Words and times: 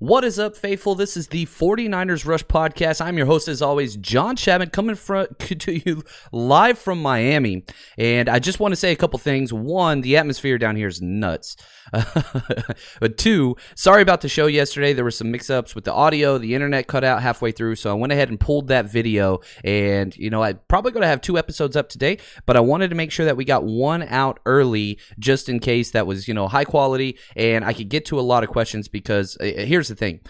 What 0.00 0.22
is 0.22 0.38
up, 0.38 0.54
faithful? 0.54 0.94
This 0.94 1.16
is 1.16 1.26
the 1.26 1.46
49ers 1.46 2.24
Rush 2.24 2.44
Podcast. 2.44 3.04
I'm 3.04 3.16
your 3.16 3.26
host, 3.26 3.48
as 3.48 3.60
always, 3.60 3.96
John 3.96 4.36
Chapman, 4.36 4.70
coming 4.70 4.94
from, 4.94 5.26
to 5.40 5.72
you 5.72 6.04
live 6.30 6.78
from 6.78 7.02
Miami. 7.02 7.64
And 7.98 8.28
I 8.28 8.38
just 8.38 8.60
want 8.60 8.70
to 8.70 8.76
say 8.76 8.92
a 8.92 8.96
couple 8.96 9.18
things. 9.18 9.52
One, 9.52 10.02
the 10.02 10.16
atmosphere 10.16 10.56
down 10.56 10.76
here 10.76 10.86
is 10.86 11.02
nuts. 11.02 11.56
but 13.00 13.16
two, 13.16 13.56
sorry 13.74 14.02
about 14.02 14.20
the 14.20 14.28
show 14.28 14.46
yesterday. 14.46 14.92
There 14.92 15.02
were 15.02 15.10
some 15.10 15.32
mix 15.32 15.50
ups 15.50 15.74
with 15.74 15.82
the 15.82 15.92
audio. 15.92 16.38
The 16.38 16.54
internet 16.54 16.86
cut 16.86 17.02
out 17.02 17.20
halfway 17.20 17.50
through. 17.50 17.74
So 17.74 17.90
I 17.90 17.94
went 17.94 18.12
ahead 18.12 18.28
and 18.28 18.38
pulled 18.38 18.68
that 18.68 18.86
video. 18.86 19.40
And, 19.64 20.16
you 20.16 20.30
know, 20.30 20.44
I'm 20.44 20.60
probably 20.68 20.92
going 20.92 21.02
to 21.02 21.08
have 21.08 21.22
two 21.22 21.38
episodes 21.38 21.76
up 21.76 21.88
today, 21.88 22.18
but 22.46 22.56
I 22.56 22.60
wanted 22.60 22.90
to 22.90 22.94
make 22.94 23.10
sure 23.10 23.26
that 23.26 23.36
we 23.36 23.44
got 23.44 23.64
one 23.64 24.04
out 24.04 24.38
early 24.46 25.00
just 25.18 25.48
in 25.48 25.58
case 25.58 25.90
that 25.90 26.06
was, 26.06 26.28
you 26.28 26.34
know, 26.34 26.46
high 26.46 26.64
quality 26.64 27.18
and 27.34 27.64
I 27.64 27.72
could 27.72 27.88
get 27.88 28.04
to 28.06 28.20
a 28.20 28.22
lot 28.22 28.44
of 28.44 28.48
questions 28.50 28.86
because 28.86 29.36
uh, 29.40 29.44
here's 29.88 29.98
the 29.98 30.04
thing 30.04 30.20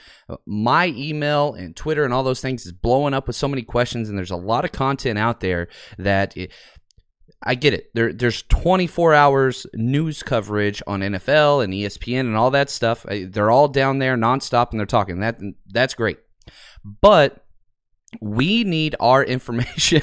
my 0.46 0.86
email 0.96 1.54
and 1.54 1.74
Twitter 1.74 2.04
and 2.04 2.14
all 2.14 2.22
those 2.22 2.40
things 2.40 2.66
is 2.66 2.72
blowing 2.72 3.14
up 3.14 3.26
with 3.26 3.36
so 3.36 3.48
many 3.48 3.62
questions, 3.62 4.08
and 4.08 4.16
there's 4.16 4.30
a 4.30 4.36
lot 4.36 4.64
of 4.64 4.72
content 4.72 5.18
out 5.18 5.40
there 5.40 5.68
that. 5.98 6.36
It, 6.36 6.52
I 7.40 7.54
get 7.54 7.72
it. 7.72 7.94
There, 7.94 8.12
there's 8.12 8.42
24 8.42 9.14
hours 9.14 9.64
news 9.72 10.24
coverage 10.24 10.82
on 10.88 11.02
NFL 11.02 11.62
and 11.62 11.72
ESPN 11.72 12.22
and 12.22 12.34
all 12.34 12.50
that 12.50 12.68
stuff. 12.68 13.06
They're 13.08 13.52
all 13.52 13.68
down 13.68 14.00
there 14.00 14.16
nonstop, 14.16 14.72
and 14.72 14.80
they're 14.80 14.86
talking. 14.86 15.20
That 15.20 15.38
that's 15.68 15.94
great. 15.94 16.18
But 16.84 17.44
we 18.20 18.64
need 18.64 18.96
our 19.00 19.22
information 19.22 20.02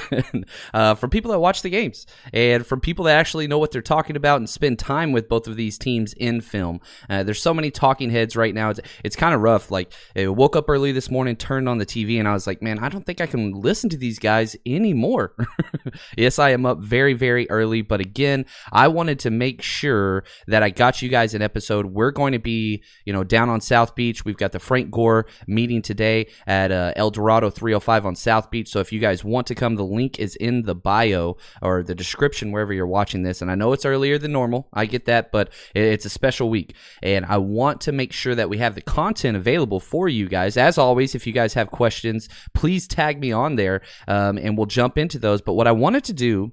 uh, 0.74 0.94
from 0.94 1.10
people 1.10 1.32
that 1.32 1.40
watch 1.40 1.62
the 1.62 1.70
games 1.70 2.06
and 2.32 2.64
from 2.64 2.80
people 2.80 3.04
that 3.06 3.16
actually 3.16 3.48
know 3.48 3.58
what 3.58 3.72
they're 3.72 3.82
talking 3.82 4.14
about 4.14 4.36
and 4.36 4.48
spend 4.48 4.78
time 4.78 5.10
with 5.10 5.28
both 5.28 5.48
of 5.48 5.56
these 5.56 5.76
teams 5.76 6.12
in 6.12 6.40
film. 6.40 6.80
Uh, 7.10 7.24
there's 7.24 7.42
so 7.42 7.52
many 7.52 7.70
talking 7.70 8.10
heads 8.10 8.36
right 8.36 8.54
now. 8.54 8.70
It's, 8.70 8.80
it's 9.02 9.16
kind 9.16 9.34
of 9.34 9.40
rough. 9.40 9.70
Like, 9.72 9.92
I 10.14 10.28
woke 10.28 10.54
up 10.54 10.70
early 10.70 10.92
this 10.92 11.10
morning, 11.10 11.34
turned 11.34 11.68
on 11.68 11.78
the 11.78 11.86
TV, 11.86 12.18
and 12.18 12.28
I 12.28 12.32
was 12.32 12.46
like, 12.46 12.62
man, 12.62 12.78
I 12.78 12.88
don't 12.88 13.04
think 13.04 13.20
I 13.20 13.26
can 13.26 13.52
listen 13.52 13.90
to 13.90 13.96
these 13.96 14.20
guys 14.20 14.56
anymore. 14.64 15.34
yes, 16.16 16.38
I 16.38 16.50
am 16.50 16.64
up 16.64 16.78
very, 16.78 17.14
very 17.14 17.50
early. 17.50 17.82
But 17.82 18.00
again, 18.00 18.46
I 18.70 18.86
wanted 18.86 19.18
to 19.20 19.30
make 19.30 19.62
sure 19.62 20.22
that 20.46 20.62
I 20.62 20.70
got 20.70 21.02
you 21.02 21.08
guys 21.08 21.34
an 21.34 21.42
episode. 21.42 21.86
We're 21.86 22.12
going 22.12 22.32
to 22.32 22.38
be, 22.38 22.84
you 23.04 23.12
know, 23.12 23.24
down 23.24 23.48
on 23.48 23.60
South 23.60 23.96
Beach. 23.96 24.24
We've 24.24 24.36
got 24.36 24.52
the 24.52 24.60
Frank 24.60 24.92
Gore 24.92 25.26
meeting 25.48 25.82
today 25.82 26.28
at 26.46 26.70
uh, 26.70 26.92
El 26.94 27.10
Dorado 27.10 27.50
305 27.50 27.95
on 28.04 28.16
South 28.16 28.50
Beach. 28.50 28.68
So 28.68 28.80
if 28.80 28.92
you 28.92 29.00
guys 29.00 29.24
want 29.24 29.46
to 29.46 29.54
come, 29.54 29.76
the 29.76 29.84
link 29.84 30.18
is 30.18 30.36
in 30.36 30.62
the 30.62 30.74
bio 30.74 31.36
or 31.62 31.82
the 31.82 31.94
description 31.94 32.52
wherever 32.52 32.72
you're 32.72 32.86
watching 32.86 33.22
this. 33.22 33.40
And 33.40 33.50
I 33.50 33.54
know 33.54 33.72
it's 33.72 33.84
earlier 33.84 34.18
than 34.18 34.32
normal. 34.32 34.68
I 34.72 34.86
get 34.86 35.06
that, 35.06 35.32
but 35.32 35.52
it's 35.74 36.04
a 36.04 36.10
special 36.10 36.50
week. 36.50 36.74
And 37.02 37.24
I 37.24 37.38
want 37.38 37.80
to 37.82 37.92
make 37.92 38.12
sure 38.12 38.34
that 38.34 38.50
we 38.50 38.58
have 38.58 38.74
the 38.74 38.80
content 38.80 39.36
available 39.36 39.80
for 39.80 40.08
you 40.08 40.28
guys. 40.28 40.56
As 40.56 40.78
always, 40.78 41.14
if 41.14 41.26
you 41.26 41.32
guys 41.32 41.54
have 41.54 41.70
questions, 41.70 42.28
please 42.54 42.86
tag 42.86 43.20
me 43.20 43.32
on 43.32 43.56
there 43.56 43.82
um, 44.08 44.38
and 44.38 44.56
we'll 44.56 44.66
jump 44.66 44.98
into 44.98 45.18
those. 45.18 45.40
But 45.40 45.54
what 45.54 45.66
I 45.66 45.72
wanted 45.72 46.04
to 46.04 46.12
do, 46.12 46.52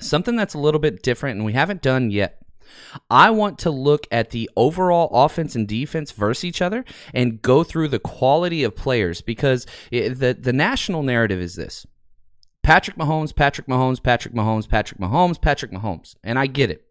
something 0.00 0.36
that's 0.36 0.54
a 0.54 0.58
little 0.58 0.80
bit 0.80 1.02
different 1.02 1.36
and 1.36 1.44
we 1.44 1.52
haven't 1.52 1.82
done 1.82 2.10
yet. 2.10 2.41
I 3.10 3.30
want 3.30 3.58
to 3.60 3.70
look 3.70 4.06
at 4.10 4.30
the 4.30 4.50
overall 4.56 5.08
offense 5.24 5.54
and 5.54 5.66
defense 5.66 6.12
versus 6.12 6.44
each 6.44 6.62
other 6.62 6.84
and 7.14 7.40
go 7.42 7.64
through 7.64 7.88
the 7.88 7.98
quality 7.98 8.64
of 8.64 8.76
players 8.76 9.20
because 9.20 9.66
it, 9.90 10.18
the 10.18 10.34
the 10.34 10.52
national 10.52 11.02
narrative 11.02 11.40
is 11.40 11.54
this. 11.54 11.86
Patrick 12.62 12.96
Mahomes, 12.96 13.34
Patrick 13.34 13.66
Mahomes, 13.66 14.02
Patrick 14.02 14.34
Mahomes, 14.34 14.68
Patrick 14.68 15.00
Mahomes, 15.00 15.40
Patrick 15.40 15.72
Mahomes. 15.72 16.14
And 16.22 16.38
I 16.38 16.46
get 16.46 16.70
it. 16.70 16.84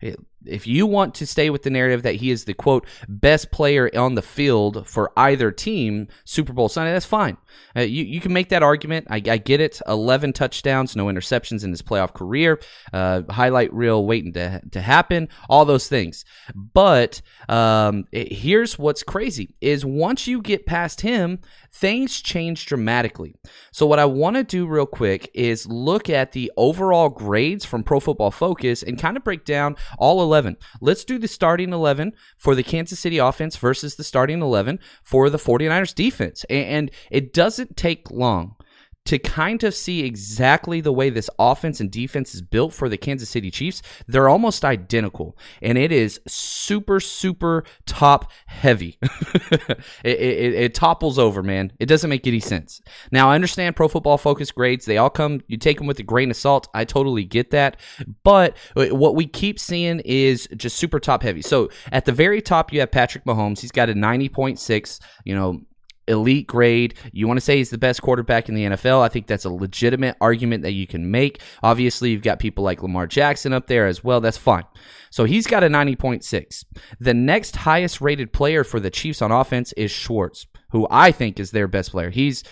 It- 0.00 0.18
If 0.46 0.66
you 0.66 0.86
want 0.86 1.14
to 1.16 1.26
stay 1.26 1.50
with 1.50 1.62
the 1.62 1.70
narrative 1.70 2.02
that 2.02 2.16
he 2.16 2.30
is 2.30 2.44
the 2.44 2.54
quote 2.54 2.86
best 3.08 3.50
player 3.52 3.88
on 3.96 4.14
the 4.14 4.22
field 4.22 4.86
for 4.86 5.12
either 5.16 5.50
team, 5.52 6.08
Super 6.24 6.52
Bowl 6.52 6.68
Sunday, 6.68 6.92
that's 6.92 7.06
fine. 7.06 7.36
Uh, 7.76 7.80
you 7.82 8.04
you 8.04 8.20
can 8.20 8.32
make 8.32 8.48
that 8.48 8.62
argument. 8.62 9.06
I, 9.10 9.16
I 9.16 9.38
get 9.38 9.60
it. 9.60 9.80
Eleven 9.86 10.32
touchdowns, 10.32 10.96
no 10.96 11.06
interceptions 11.06 11.62
in 11.64 11.70
his 11.70 11.82
playoff 11.82 12.12
career. 12.14 12.60
Uh, 12.92 13.22
highlight 13.30 13.72
reel 13.72 14.04
waiting 14.04 14.32
to 14.32 14.60
to 14.72 14.80
happen. 14.80 15.28
All 15.48 15.64
those 15.64 15.86
things. 15.88 16.24
But 16.54 17.22
um, 17.48 18.06
it- 18.12 18.32
here's 18.32 18.78
what's 18.78 19.02
crazy: 19.02 19.54
is 19.60 19.84
once 19.84 20.26
you 20.26 20.40
get 20.42 20.66
past 20.66 21.02
him, 21.02 21.38
things 21.72 22.20
change 22.20 22.66
dramatically. 22.66 23.34
So 23.70 23.86
what 23.86 23.98
I 23.98 24.04
want 24.06 24.36
to 24.36 24.44
do 24.44 24.66
real 24.66 24.86
quick 24.86 25.30
is 25.34 25.66
look 25.66 26.10
at 26.10 26.32
the 26.32 26.50
overall 26.56 27.08
grades 27.08 27.64
from 27.64 27.82
Pro 27.84 28.00
Football 28.00 28.30
Focus 28.30 28.82
and 28.82 28.98
kind 28.98 29.16
of 29.16 29.24
break 29.24 29.44
down 29.44 29.76
all 29.98 30.20
11. 30.22 30.31
Let's 30.80 31.04
do 31.04 31.18
the 31.18 31.28
starting 31.28 31.72
11 31.72 32.12
for 32.36 32.54
the 32.54 32.62
Kansas 32.62 32.98
City 32.98 33.18
offense 33.18 33.56
versus 33.56 33.96
the 33.96 34.04
starting 34.04 34.40
11 34.40 34.78
for 35.02 35.30
the 35.30 35.38
49ers 35.38 35.94
defense. 35.94 36.44
And 36.50 36.90
it 37.10 37.32
doesn't 37.32 37.76
take 37.76 38.10
long 38.10 38.56
to 39.04 39.18
kind 39.18 39.64
of 39.64 39.74
see 39.74 40.04
exactly 40.04 40.80
the 40.80 40.92
way 40.92 41.10
this 41.10 41.28
offense 41.38 41.80
and 41.80 41.90
defense 41.90 42.34
is 42.34 42.42
built 42.42 42.72
for 42.72 42.88
the 42.88 42.96
Kansas 42.96 43.28
City 43.28 43.50
Chiefs, 43.50 43.82
they're 44.06 44.28
almost 44.28 44.64
identical. 44.64 45.36
And 45.60 45.76
it 45.76 45.90
is 45.90 46.20
super, 46.28 47.00
super 47.00 47.64
top 47.84 48.30
heavy. 48.46 48.98
it, 49.02 49.80
it, 50.04 50.54
it 50.54 50.74
topples 50.74 51.18
over, 51.18 51.42
man. 51.42 51.72
It 51.80 51.86
doesn't 51.86 52.08
make 52.08 52.26
any 52.26 52.40
sense. 52.40 52.80
Now, 53.10 53.30
I 53.30 53.34
understand 53.34 53.74
pro 53.74 53.88
football 53.88 54.18
focus 54.18 54.52
grades. 54.52 54.84
They 54.84 54.98
all 54.98 55.10
come, 55.10 55.40
you 55.48 55.56
take 55.56 55.78
them 55.78 55.86
with 55.86 55.98
a 55.98 56.04
grain 56.04 56.30
of 56.30 56.36
salt. 56.36 56.68
I 56.72 56.84
totally 56.84 57.24
get 57.24 57.50
that. 57.50 57.78
But 58.22 58.56
what 58.76 59.16
we 59.16 59.26
keep 59.26 59.58
seeing 59.58 60.00
is 60.00 60.48
just 60.56 60.76
super 60.76 61.00
top 61.00 61.22
heavy. 61.22 61.42
So 61.42 61.70
at 61.90 62.04
the 62.04 62.12
very 62.12 62.40
top, 62.40 62.72
you 62.72 62.80
have 62.80 62.92
Patrick 62.92 63.24
Mahomes. 63.24 63.60
He's 63.60 63.72
got 63.72 63.90
a 63.90 63.94
90.6, 63.94 65.00
you 65.24 65.34
know, 65.34 65.60
elite 66.08 66.46
grade. 66.46 66.94
You 67.12 67.26
want 67.26 67.38
to 67.38 67.42
say 67.42 67.56
he's 67.56 67.70
the 67.70 67.78
best 67.78 68.02
quarterback 68.02 68.48
in 68.48 68.54
the 68.54 68.64
NFL. 68.64 69.00
I 69.02 69.08
think 69.08 69.26
that's 69.26 69.44
a 69.44 69.50
legitimate 69.50 70.16
argument 70.20 70.62
that 70.62 70.72
you 70.72 70.86
can 70.86 71.10
make. 71.10 71.40
Obviously, 71.62 72.10
you've 72.10 72.22
got 72.22 72.38
people 72.38 72.64
like 72.64 72.82
Lamar 72.82 73.06
Jackson 73.06 73.52
up 73.52 73.66
there 73.66 73.86
as 73.86 74.02
well. 74.02 74.20
That's 74.20 74.36
fine. 74.36 74.64
So 75.10 75.24
he's 75.24 75.46
got 75.46 75.64
a 75.64 75.68
90.6. 75.68 76.64
The 76.98 77.14
next 77.14 77.56
highest 77.56 78.00
rated 78.00 78.32
player 78.32 78.64
for 78.64 78.80
the 78.80 78.90
Chiefs 78.90 79.22
on 79.22 79.30
offense 79.30 79.72
is 79.74 79.90
Schwartz, 79.90 80.46
who 80.70 80.86
I 80.90 81.12
think 81.12 81.38
is 81.38 81.50
their 81.50 81.68
best 81.68 81.90
player. 81.90 82.10
He's 82.10 82.42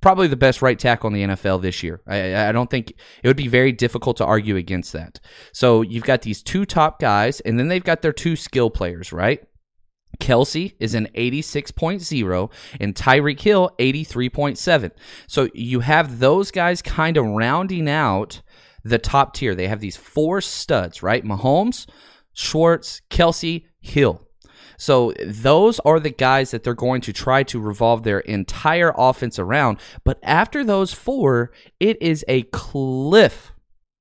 probably 0.00 0.28
the 0.28 0.36
best 0.36 0.62
right 0.62 0.78
tackle 0.78 1.08
in 1.08 1.14
the 1.14 1.34
NFL 1.34 1.62
this 1.62 1.82
year. 1.82 2.00
I, 2.06 2.48
I 2.48 2.52
don't 2.52 2.70
think 2.70 2.92
it 3.22 3.26
would 3.26 3.36
be 3.36 3.48
very 3.48 3.72
difficult 3.72 4.16
to 4.18 4.24
argue 4.24 4.56
against 4.56 4.92
that. 4.92 5.18
So 5.52 5.82
you've 5.82 6.04
got 6.04 6.22
these 6.22 6.42
two 6.42 6.64
top 6.64 7.00
guys, 7.00 7.40
and 7.40 7.58
then 7.58 7.68
they've 7.68 7.82
got 7.82 8.02
their 8.02 8.12
two 8.12 8.36
skill 8.36 8.70
players, 8.70 9.12
right? 9.12 9.42
Kelce 10.20 10.74
is 10.78 10.94
an 10.94 11.08
86.0 11.14 12.50
and 12.80 12.94
Tyreek 12.94 13.40
Hill 13.40 13.70
83.7. 13.78 14.90
So 15.26 15.48
you 15.54 15.80
have 15.80 16.18
those 16.18 16.50
guys 16.50 16.82
kind 16.82 17.16
of 17.16 17.24
rounding 17.24 17.88
out 17.88 18.42
the 18.84 18.98
top 18.98 19.34
tier. 19.34 19.54
They 19.54 19.68
have 19.68 19.80
these 19.80 19.96
four 19.96 20.40
studs, 20.40 21.02
right? 21.02 21.24
Mahomes, 21.24 21.86
Schwartz, 22.32 23.02
Kelce, 23.10 23.64
Hill. 23.80 24.28
So 24.76 25.12
those 25.24 25.80
are 25.80 25.98
the 25.98 26.10
guys 26.10 26.52
that 26.52 26.62
they're 26.62 26.74
going 26.74 27.00
to 27.02 27.12
try 27.12 27.42
to 27.44 27.60
revolve 27.60 28.04
their 28.04 28.20
entire 28.20 28.92
offense 28.96 29.38
around. 29.38 29.78
But 30.04 30.20
after 30.22 30.62
those 30.62 30.92
four, 30.92 31.52
it 31.80 32.00
is 32.00 32.24
a 32.28 32.42
cliff 32.44 33.52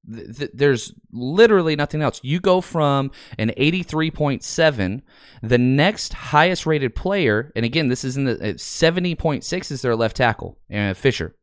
there's 0.07 0.93
literally 1.11 1.75
nothing 1.75 2.01
else. 2.01 2.21
You 2.23 2.39
go 2.39 2.61
from 2.61 3.11
an 3.37 3.51
83.7, 3.57 5.01
the 5.43 5.57
next 5.57 6.13
highest 6.13 6.65
rated 6.65 6.95
player, 6.95 7.51
and 7.55 7.65
again, 7.65 7.89
this 7.89 8.03
is 8.03 8.15
in 8.15 8.23
the 8.23 8.35
70.6 8.35 9.71
is 9.71 9.81
their 9.81 9.95
left 9.95 10.17
tackle, 10.17 10.57
uh, 10.73 10.93
Fisher. 10.93 11.35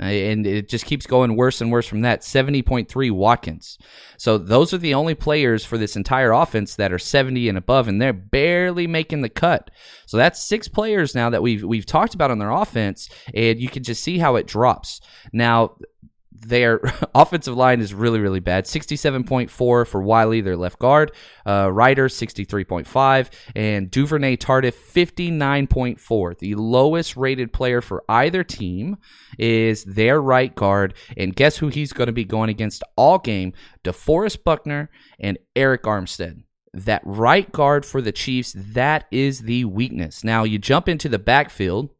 Uh, 0.00 0.04
and 0.04 0.46
it 0.46 0.68
just 0.68 0.84
keeps 0.84 1.06
going 1.06 1.34
worse 1.34 1.60
and 1.60 1.72
worse 1.72 1.86
from 1.86 2.02
that. 2.02 2.20
70.3 2.20 3.10
Watkins. 3.10 3.78
So 4.16 4.38
those 4.38 4.72
are 4.72 4.78
the 4.78 4.94
only 4.94 5.16
players 5.16 5.64
for 5.64 5.76
this 5.76 5.96
entire 5.96 6.30
offense 6.30 6.76
that 6.76 6.92
are 6.92 7.00
70 7.00 7.48
and 7.48 7.58
above, 7.58 7.88
and 7.88 8.00
they're 8.00 8.12
barely 8.12 8.86
making 8.86 9.22
the 9.22 9.28
cut. 9.28 9.70
So 10.06 10.16
that's 10.16 10.42
six 10.42 10.68
players 10.68 11.16
now 11.16 11.30
that 11.30 11.42
we've 11.42 11.64
we've 11.64 11.84
talked 11.84 12.14
about 12.14 12.30
on 12.30 12.38
their 12.38 12.52
offense, 12.52 13.08
and 13.34 13.58
you 13.58 13.68
can 13.68 13.82
just 13.82 14.02
see 14.02 14.18
how 14.18 14.36
it 14.36 14.46
drops. 14.46 15.00
Now 15.32 15.72
their 16.40 16.80
offensive 17.14 17.56
line 17.56 17.80
is 17.80 17.94
really, 17.94 18.20
really 18.20 18.40
bad. 18.40 18.64
67.4 18.64 19.50
for 19.50 20.02
Wylie, 20.02 20.40
their 20.40 20.56
left 20.56 20.78
guard. 20.78 21.12
Uh, 21.46 21.70
Reiter, 21.72 22.06
63.5. 22.06 23.30
And 23.54 23.90
Duvernay 23.90 24.36
Tardif, 24.36 24.74
59.4. 24.74 26.38
The 26.38 26.54
lowest 26.54 27.16
rated 27.16 27.52
player 27.52 27.80
for 27.80 28.04
either 28.08 28.44
team 28.44 28.96
is 29.38 29.84
their 29.84 30.20
right 30.20 30.54
guard. 30.54 30.94
And 31.16 31.34
guess 31.34 31.58
who 31.58 31.68
he's 31.68 31.92
going 31.92 32.06
to 32.06 32.12
be 32.12 32.24
going 32.24 32.50
against 32.50 32.82
all 32.96 33.18
game? 33.18 33.52
DeForest 33.84 34.44
Buckner 34.44 34.90
and 35.18 35.38
Arik 35.56 35.82
Armstead 35.82 36.42
that 36.74 37.02
right 37.04 37.50
guard 37.50 37.84
for 37.84 38.00
the 38.00 38.12
Chiefs, 38.12 38.54
that 38.54 39.06
is 39.10 39.40
the 39.40 39.64
weakness. 39.64 40.22
Now 40.22 40.44
you 40.44 40.58
jump 40.58 40.88
into 40.88 41.08
the 41.08 41.18
backfield 41.18 41.90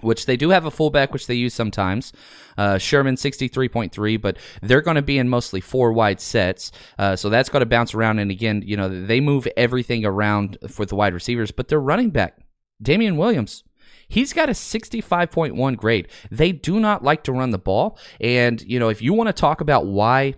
which 0.00 0.26
they 0.26 0.36
do 0.36 0.50
have 0.50 0.64
a 0.64 0.70
fullback, 0.70 1.12
which 1.12 1.26
they 1.26 1.34
use 1.34 1.54
sometimes. 1.54 2.12
Uh, 2.56 2.78
Sherman 2.78 3.16
63.3, 3.16 4.20
but 4.20 4.36
they're 4.62 4.80
going 4.80 4.96
to 4.96 5.02
be 5.02 5.18
in 5.18 5.28
mostly 5.28 5.60
four 5.60 5.92
wide 5.92 6.20
sets. 6.20 6.72
Uh, 6.98 7.16
so 7.16 7.28
that's 7.28 7.48
got 7.48 7.60
to 7.60 7.66
bounce 7.66 7.94
around. 7.94 8.18
And 8.18 8.30
again, 8.30 8.62
you 8.64 8.76
know, 8.76 8.88
they 8.88 9.20
move 9.20 9.46
everything 9.56 10.04
around 10.04 10.58
for 10.68 10.84
the 10.86 10.96
wide 10.96 11.14
receivers, 11.14 11.50
but 11.50 11.68
they're 11.68 11.80
running 11.80 12.10
back. 12.10 12.38
Damien 12.80 13.16
Williams, 13.16 13.64
He's 14.08 14.32
got 14.32 14.48
a 14.48 14.52
65.1 14.52 15.76
grade. 15.76 16.08
They 16.30 16.50
do 16.50 16.80
not 16.80 17.04
like 17.04 17.24
to 17.24 17.32
run 17.32 17.50
the 17.50 17.58
ball. 17.58 17.98
And, 18.20 18.60
you 18.62 18.78
know, 18.78 18.88
if 18.88 19.02
you 19.02 19.12
want 19.12 19.28
to 19.28 19.34
talk 19.34 19.60
about 19.60 19.86
why 19.86 20.34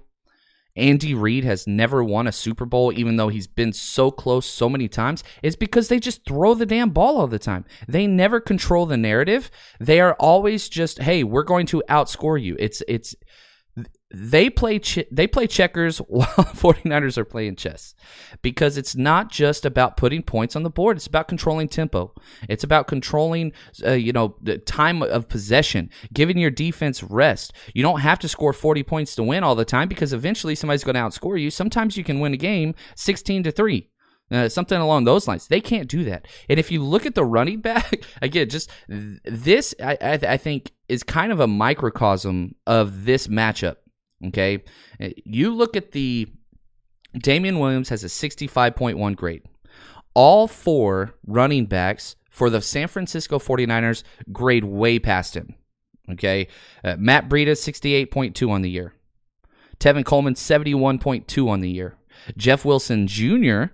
Andy 0.76 1.14
Reid 1.14 1.44
has 1.44 1.67
never 1.67 2.02
won 2.02 2.26
a 2.26 2.32
Super 2.32 2.64
Bowl, 2.64 2.93
even 2.93 3.17
though 3.17 3.28
he's 3.28 3.46
been 3.46 3.72
so 3.72 4.11
close 4.11 4.46
so 4.46 4.69
many 4.69 4.88
times, 4.88 5.25
is 5.43 5.56
because 5.56 5.88
they 5.88 5.99
just 5.99 6.25
throw 6.25 6.55
the 6.55 6.67
damn 6.67 6.90
ball 6.90 7.19
all 7.19 7.26
the 7.26 7.38
time. 7.38 7.64
They 7.88 8.06
never 8.06 8.40
control 8.40 8.87
the 8.87 8.96
narrative. 8.96 9.50
They 9.78 10.00
are 10.00 10.14
always 10.14 10.69
just, 10.69 11.02
hey, 11.02 11.25
we're 11.25 11.43
going 11.43 11.67
to 11.67 11.82
outscore 11.88 12.40
you. 12.40 12.56
It's 12.58 12.82
it's 12.88 13.14
they 14.12 14.50
play 14.50 14.81
they 15.11 15.26
play 15.26 15.46
checkers 15.46 15.99
while 16.08 16.26
49ers 16.26 17.17
are 17.17 17.25
playing 17.25 17.56
chess 17.56 17.94
because 18.43 18.76
it's 18.76 18.96
not 18.96 19.31
just 19.31 19.64
about 19.64 19.96
putting 19.96 20.22
points 20.22 20.56
on 20.56 20.62
the 20.62 20.70
board. 20.70 20.96
It's 20.96 21.06
about 21.06 21.28
controlling 21.28 21.69
tempo. 21.69 22.12
It's 22.49 22.64
about 22.64 22.88
controlling 22.88 23.52
uh, 23.84 23.93
you 23.93 24.12
know 24.12 24.37
the 24.43 24.58
time 24.58 25.02
of 25.02 25.28
possession 25.28 25.90
giving 26.12 26.38
your 26.38 26.50
defense 26.50 27.02
rest. 27.02 27.52
You 27.75 27.82
don't 27.82 28.00
have 28.00 28.19
to 28.20 28.28
score 28.28 28.52
40 28.52 28.82
points 28.82 29.14
to 29.14 29.22
win 29.22 29.44
all 29.44 29.55
the 29.55 29.64
time 29.64 29.88
because 29.88 30.12
eventually 30.12 30.55
somebody's 30.55 30.84
going 30.84 30.94
to 30.94 31.00
outscore 31.00 31.40
you. 31.40 31.50
Sometimes 31.50 31.96
you 31.96 32.05
can 32.05 32.20
win 32.20 32.34
a 32.34 32.38
game 32.38 32.75
16 32.96 33.44
to 33.44 33.52
3 33.52 33.88
uh, 34.31 34.49
something 34.49 34.79
along 34.79 35.05
those 35.05 35.27
lines. 35.27 35.49
They 35.49 35.61
can't 35.61 35.88
do 35.88 36.05
that. 36.05 36.27
And 36.49 36.59
if 36.59 36.71
you 36.71 36.82
look 36.82 37.06
at 37.06 37.15
the 37.15 37.25
running 37.25 37.61
back, 37.62 38.05
again, 38.23 38.49
just 38.49 38.71
this, 38.88 39.75
I, 39.82 39.99
I, 40.00 40.12
I 40.12 40.37
think, 40.37 40.73
is 40.88 41.03
kind 41.03 41.31
of 41.31 41.41
a 41.41 41.47
microcosm 41.47 42.55
of 42.67 43.05
this 43.05 43.29
matchup 43.29 43.77
Okay. 44.27 44.62
You 44.99 45.55
look 45.55 45.77
at 45.77 45.93
the 45.93 46.29
Damien 47.17 47.59
Williams 47.59 47.88
has 47.88 48.05
a 48.05 48.09
65.1 48.09 49.17
grade. 49.17 49.43
All 50.15 50.47
four 50.47 51.15
running 51.26 51.67
backs 51.67 52.17
for 52.31 52.50
the 52.50 52.61
San 52.61 52.88
Francisco 52.88 53.38
49ers 53.38 54.03
grade 54.33 54.65
way 54.65 54.99
past 54.99 55.37
him. 55.37 55.55
Okay. 56.11 56.49
Uh, 56.85 56.97
Matt 56.99 57.29
Breida, 57.29 57.53
68.2 57.53 58.50
on 58.50 58.62
the 58.62 58.71
year. 58.71 58.94
Tevin 59.79 60.05
Coleman, 60.05 60.35
71.2 60.35 61.49
on 61.49 61.61
the 61.61 61.71
year. 61.71 61.97
Jeff 62.37 62.64
Wilson 62.64 63.06
Jr., 63.06 63.25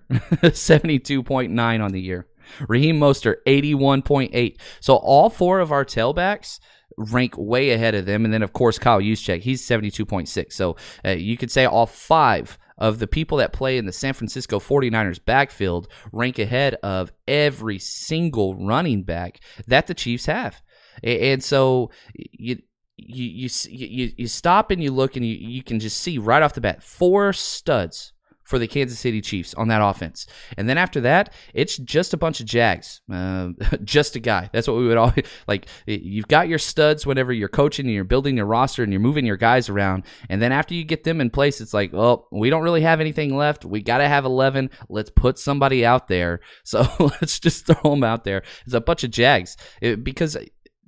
72.9 0.11 1.85
on 1.85 1.93
the 1.93 2.01
year. 2.01 2.27
Raheem 2.69 3.01
Mostert, 3.01 3.37
81.8. 3.47 4.57
So 4.81 4.97
all 4.97 5.31
four 5.31 5.61
of 5.61 5.73
our 5.73 5.85
tailbacks 5.85 6.61
rank 6.97 7.35
way 7.37 7.71
ahead 7.71 7.95
of 7.95 8.07
them. 8.07 8.25
And 8.25 8.33
then, 8.33 8.43
of 8.43 8.53
course, 8.53 8.79
Kyle 8.79 9.01
Juszczyk, 9.01 9.41
he's 9.41 9.67
72.6. 9.67 10.53
So 10.53 10.77
uh, 11.05 11.11
you 11.11 11.37
could 11.37 11.51
say 11.51 11.65
all 11.65 11.87
five 11.87 12.59
of 12.79 12.99
the 12.99 13.07
people 13.07 13.39
that 13.39 13.53
play 13.53 13.79
in 13.79 13.87
the 13.87 13.93
San 13.93 14.13
Francisco 14.13 14.59
49ers 14.59 15.25
backfield 15.25 15.89
rank 16.13 16.39
ahead 16.39 16.75
of 16.83 17.13
every 17.27 17.79
single 17.79 18.55
running 18.55 19.03
back 19.03 19.41
that 19.67 19.87
the 19.87 19.95
Chiefs 19.95 20.27
have. 20.27 20.63
And 21.03 21.43
so 21.43 21.91
you 22.17 22.59
you 22.97 23.25
you 23.25 23.51
you, 23.69 24.13
you 24.17 24.27
stop 24.27 24.71
and 24.71 24.83
you 24.83 24.91
look 24.91 25.17
and 25.17 25.27
you, 25.27 25.35
you 25.35 25.63
can 25.63 25.81
just 25.81 25.99
see 25.99 26.17
right 26.17 26.43
off 26.43 26.55
the 26.55 26.61
bat 26.61 26.83
four 26.83 27.33
studs 27.33 28.13
for 28.47 28.59
the 28.59 28.67
Kansas 28.67 28.99
City 28.99 29.21
Chiefs 29.21 29.55
on 29.55 29.69
that 29.69 29.83
offense. 29.83 30.27
And 30.57 30.69
then 30.69 30.79
after 30.79 31.01
that, 31.03 31.33
it's 31.53 31.77
just 31.77 32.15
a 32.15 32.17
bunch 32.17 32.41
of 32.41 32.47
Jags, 32.47 33.01
uh, 33.13 33.51
just 33.85 34.17
a 34.17 34.21
guy. 34.21 34.49
That's 34.53 34.69
what 34.69 34.77
we 34.77 34.87
would 34.87 34.97
always 34.97 35.25
like. 35.49 35.67
You've 35.87 36.29
got 36.29 36.49
your 36.49 36.59
studs 36.59 37.05
whenever 37.05 37.33
you're 37.33 37.49
coaching 37.49 37.87
and 37.87 37.95
you're 37.95 38.05
building 38.05 38.37
your 38.37 38.47
roster 38.47 38.83
and 38.83 38.93
you're 38.93 39.01
moving 39.01 39.27
your 39.27 39.37
guys 39.37 39.69
around. 39.69 40.05
And 40.29 40.41
then 40.41 40.53
after 40.53 40.75
you 40.75 40.85
get 40.85 41.05
them 41.05 41.21
in 41.21 41.31
place, 41.31 41.61
it's 41.61 41.75
like, 41.75 41.93
well, 41.93 42.29
we 42.31 42.49
don't 42.49 42.63
really 42.63 42.83
have 42.83 43.01
anything 43.01 43.37
left. 43.37 43.65
We 43.65 43.83
got 43.83 43.99
to 43.99 44.09
have 44.09 44.25
11. 44.25 44.71
Let's 44.89 45.11
put 45.11 45.39
somebody 45.39 45.85
out 45.85 46.09
there. 46.09 46.41
So 46.67 46.85
let's 46.99 47.39
just 47.39 47.67
throw 47.67 47.93
them 47.93 48.03
out 48.03 48.25
there. 48.25 48.43
It's 48.65 48.75
a 48.75 48.81
bunch 48.81 49.05
of 49.05 49.11
Jags 49.11 49.57
it, 49.81 50.03
because 50.03 50.37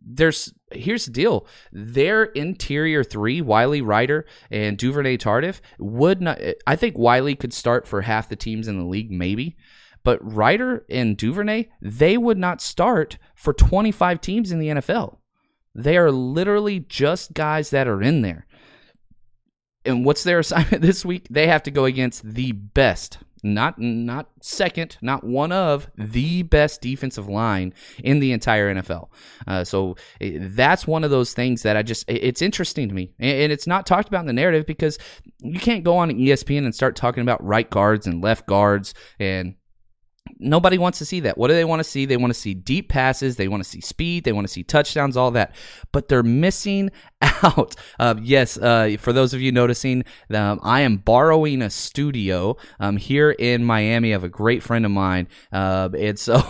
there's 0.08 0.52
here's 0.72 1.05
the 1.06 1.12
deal. 1.12 1.46
Their 1.72 2.25
interior 2.25 3.05
three 3.05 3.40
Wylie 3.40 3.82
Reiter 3.82 4.25
and 4.50 4.78
duvernay 4.78 5.19
tardif 5.19 5.60
would 5.78 6.20
not 6.20 6.40
i 6.66 6.76
think 6.76 6.96
Wylie 6.96 7.37
could 7.37 7.52
start 7.52 7.87
for 7.87 8.02
half 8.02 8.28
the 8.28 8.37
teams 8.37 8.69
in 8.69 8.78
the 8.78 8.87
league 8.87 9.10
maybe. 9.10 9.56
But 10.05 10.19
Reiter 10.22 10.87
and 10.88 11.16
duvernay 11.16 11.69
they 11.82 12.16
would 12.16 12.38
not 12.38 12.62
start 12.62 13.19
for 13.34 13.52
25 13.52 14.20
teams 14.20 14.50
in 14.50 14.58
the 14.58 14.69
nfl 14.69 15.19
they 15.75 15.96
are 15.96 16.11
literally 16.11 16.81
just 16.81 17.34
guys 17.34 17.70
that 17.70 17.87
are 17.87 18.02
in 18.02 18.22
there. 18.22 18.47
And 19.85 20.04
what's 20.04 20.25
their 20.25 20.38
assignment 20.40 20.83
this 20.83 21.04
week? 21.04 21.26
They 21.30 21.47
have 21.47 21.62
to 21.64 21.71
go 21.71 21.85
against 21.85 22.23
the 22.25 22.52
best 22.52 23.18
not 23.42 23.78
not 23.78 24.28
second, 24.40 24.97
not 25.00 25.25
one 25.25 25.52
of 25.52 25.88
the 25.97 26.42
best 26.42 26.80
defensive 26.80 27.28
line 27.28 27.73
in 28.02 28.21
the 28.21 28.33
entire 28.33 28.75
NFL. 28.75 29.09
Uh, 29.47 29.64
so 29.64 29.97
eh, 30.21 30.38
that's 30.40 30.87
one 30.87 31.04
of 31.04 31.11
those 31.11 31.33
things 31.33 31.62
that 31.62 31.76
I 31.76 31.83
just 31.83 32.04
it's 32.09 32.42
interesting 32.42 32.88
to 32.88 32.95
me, 32.95 33.12
and 33.18 33.52
it's 33.52 33.66
not 33.66 33.87
talked 33.87 34.09
about 34.09 34.21
in 34.21 34.26
the 34.26 34.33
narrative 34.33 34.66
because 34.66 34.99
you 35.40 35.61
can't 35.61 35.85
go 35.85 35.97
on 35.97 36.11
ESPN 36.11 36.64
and 36.64 36.75
start 36.75 36.97
talking 36.97 37.23
about 37.23 37.42
right 37.45 37.68
guards 37.68 38.07
and 38.07 38.23
left 38.23 38.47
guards 38.47 38.95
and 39.18 39.54
Nobody 40.38 40.78
wants 40.78 40.99
to 40.99 41.04
see 41.04 41.20
that. 41.20 41.38
What 41.38 41.49
do 41.49 41.54
they 41.54 41.64
want 41.64 41.80
to 41.80 41.85
see? 41.85 42.06
They 42.06 42.16
want 42.16 42.32
to 42.32 42.38
see 42.38 42.54
deep 42.54 42.88
passes. 42.88 43.37
They 43.37 43.49
want 43.49 43.62
to 43.62 43.68
see 43.68 43.80
speed. 43.80 44.25
They 44.25 44.32
want 44.32 44.47
to 44.47 44.52
see 44.52 44.62
touchdowns, 44.62 45.16
all 45.16 45.30
that. 45.32 45.54
But 45.92 46.08
they're 46.08 46.23
missing 46.23 46.90
out. 47.23 47.75
Uh, 47.99 48.14
yes, 48.23 48.58
uh, 48.58 48.97
for 48.99 49.12
those 49.12 49.35
of 49.35 49.40
you 49.40 49.52
noticing, 49.52 50.04
um, 50.32 50.61
I 50.62 50.82
am 50.82 50.99
borrowing 50.99 51.62
a 51.62 51.70
studio 51.70 52.56
um, 52.80 52.97
here 52.97 53.30
in 53.30 53.64
Miami 53.64 54.12
of 54.12 54.25
a 54.25 54.28
great 54.28 54.62
friend 54.62 54.85
of 54.85 54.90
mine. 54.90 55.28
Uh, 55.52 55.88
and 55.99 56.18
so, 56.18 56.42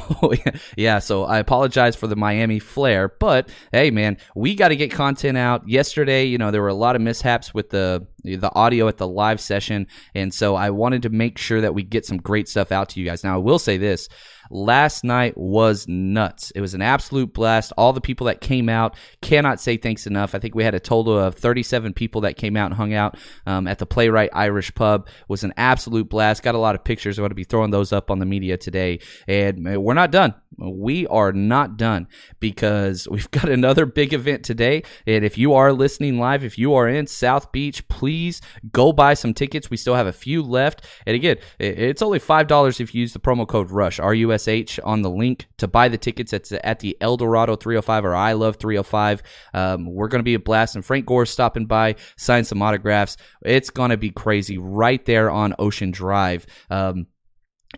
yeah, 0.76 0.98
so 0.98 1.24
I 1.24 1.38
apologize 1.38 1.96
for 1.96 2.06
the 2.06 2.16
Miami 2.16 2.58
flair. 2.58 3.08
But 3.08 3.48
hey, 3.72 3.90
man, 3.90 4.18
we 4.34 4.54
got 4.54 4.68
to 4.68 4.76
get 4.76 4.90
content 4.90 5.38
out. 5.38 5.68
Yesterday, 5.68 6.24
you 6.24 6.38
know, 6.38 6.50
there 6.50 6.62
were 6.62 6.68
a 6.68 6.74
lot 6.74 6.96
of 6.96 7.02
mishaps 7.02 7.54
with 7.54 7.70
the 7.70 8.06
the 8.24 8.50
audio 8.54 8.88
at 8.88 8.96
the 8.96 9.06
live 9.06 9.40
session. 9.40 9.86
And 10.14 10.32
so 10.32 10.54
I 10.54 10.70
wanted 10.70 11.02
to 11.02 11.08
make 11.08 11.38
sure 11.38 11.60
that 11.60 11.74
we 11.74 11.82
get 11.82 12.06
some 12.06 12.18
great 12.18 12.48
stuff 12.48 12.72
out 12.72 12.88
to 12.90 13.00
you 13.00 13.06
guys. 13.06 13.24
Now, 13.24 13.34
I 13.34 13.38
will 13.38 13.58
say 13.58 13.76
this 13.76 14.08
last 14.50 15.04
night 15.04 15.36
was 15.36 15.86
nuts. 15.88 16.50
It 16.52 16.60
was 16.60 16.74
an 16.74 16.82
absolute 16.82 17.32
blast. 17.32 17.72
All 17.76 17.92
the 17.92 18.00
people 18.00 18.26
that 18.26 18.40
came 18.40 18.68
out 18.68 18.96
cannot 19.20 19.60
say 19.60 19.76
thanks 19.76 20.06
enough. 20.06 20.34
I 20.34 20.38
think 20.38 20.54
we 20.54 20.64
had 20.64 20.74
a 20.74 20.80
total 20.80 21.18
of 21.18 21.34
37 21.34 21.92
people 21.92 22.22
that 22.22 22.36
came 22.36 22.56
out 22.56 22.66
and 22.66 22.74
hung 22.74 22.94
out 22.94 23.16
um, 23.46 23.66
at 23.66 23.78
the 23.78 23.86
Playwright 23.86 24.30
Irish 24.32 24.74
Pub. 24.74 25.08
It 25.08 25.28
was 25.28 25.44
an 25.44 25.52
absolute 25.56 26.08
blast. 26.08 26.42
Got 26.42 26.54
a 26.54 26.58
lot 26.58 26.74
of 26.74 26.84
pictures. 26.84 27.18
I'm 27.18 27.22
going 27.22 27.30
to 27.30 27.34
be 27.34 27.44
throwing 27.44 27.70
those 27.70 27.92
up 27.92 28.10
on 28.10 28.18
the 28.18 28.26
media 28.26 28.56
today. 28.56 29.00
And 29.26 29.74
uh, 29.74 29.80
we're 29.80 29.94
not 29.94 30.10
done. 30.10 30.34
We 30.56 31.06
are 31.06 31.32
not 31.32 31.76
done 31.76 32.08
because 32.40 33.08
we've 33.10 33.30
got 33.30 33.48
another 33.48 33.86
big 33.86 34.12
event 34.12 34.44
today. 34.44 34.82
And 35.06 35.24
if 35.24 35.38
you 35.38 35.54
are 35.54 35.72
listening 35.72 36.18
live, 36.18 36.44
if 36.44 36.58
you 36.58 36.74
are 36.74 36.88
in 36.88 37.06
South 37.06 37.52
Beach, 37.52 37.86
please 37.88 38.40
go 38.72 38.92
buy 38.92 39.14
some 39.14 39.34
tickets. 39.34 39.70
We 39.70 39.76
still 39.76 39.94
have 39.94 40.06
a 40.06 40.12
few 40.12 40.42
left. 40.42 40.84
And 41.06 41.14
again, 41.14 41.38
it's 41.58 42.02
only 42.02 42.18
$5 42.18 42.80
if 42.80 42.94
you 42.94 43.00
use 43.00 43.12
the 43.12 43.20
promo 43.20 43.46
code 43.46 43.70
RUSH, 43.70 44.00
R 44.00 44.14
U 44.14 44.32
S 44.32 44.37
USH 44.38 44.78
on 44.84 45.02
the 45.02 45.10
link 45.10 45.46
to 45.58 45.68
buy 45.68 45.88
the 45.88 45.98
tickets 45.98 46.32
at, 46.32 46.50
at 46.52 46.80
the 46.80 46.96
Eldorado 47.00 47.56
305 47.56 48.04
or 48.04 48.14
I 48.14 48.32
Love 48.32 48.56
305. 48.56 49.22
Um, 49.54 49.86
we're 49.86 50.08
going 50.08 50.20
to 50.20 50.24
be 50.24 50.34
a 50.34 50.38
blast, 50.38 50.74
and 50.74 50.84
Frank 50.84 51.06
Gore 51.06 51.26
stopping 51.26 51.66
by, 51.66 51.96
sign 52.16 52.44
some 52.44 52.62
autographs. 52.62 53.16
It's 53.44 53.70
going 53.70 53.90
to 53.90 53.96
be 53.96 54.10
crazy 54.10 54.58
right 54.58 55.04
there 55.04 55.30
on 55.30 55.54
Ocean 55.58 55.90
Drive. 55.90 56.46
Um, 56.70 57.06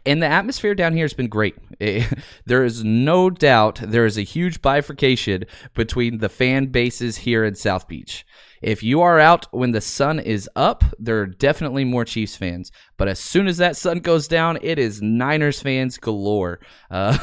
and 0.06 0.22
the 0.22 0.26
atmosphere 0.26 0.74
down 0.74 0.94
here 0.94 1.04
has 1.04 1.14
been 1.14 1.28
great. 1.28 1.56
there 2.46 2.64
is 2.64 2.84
no 2.84 3.28
doubt 3.28 3.80
there 3.82 4.06
is 4.06 4.16
a 4.16 4.22
huge 4.22 4.62
bifurcation 4.62 5.44
between 5.74 6.18
the 6.18 6.28
fan 6.28 6.66
bases 6.66 7.18
here 7.18 7.44
in 7.44 7.54
South 7.54 7.88
Beach. 7.88 8.24
If 8.60 8.82
you 8.82 9.00
are 9.00 9.18
out 9.18 9.46
when 9.52 9.70
the 9.70 9.80
sun 9.80 10.18
is 10.18 10.48
up, 10.54 10.84
there 10.98 11.20
are 11.20 11.26
definitely 11.26 11.84
more 11.84 12.04
Chiefs 12.04 12.36
fans. 12.36 12.70
But 12.98 13.08
as 13.08 13.18
soon 13.18 13.46
as 13.46 13.56
that 13.56 13.78
sun 13.78 14.00
goes 14.00 14.28
down, 14.28 14.58
it 14.60 14.78
is 14.78 15.00
Niners 15.00 15.62
fans 15.62 15.96
galore. 15.96 16.60
Uh, 16.90 17.16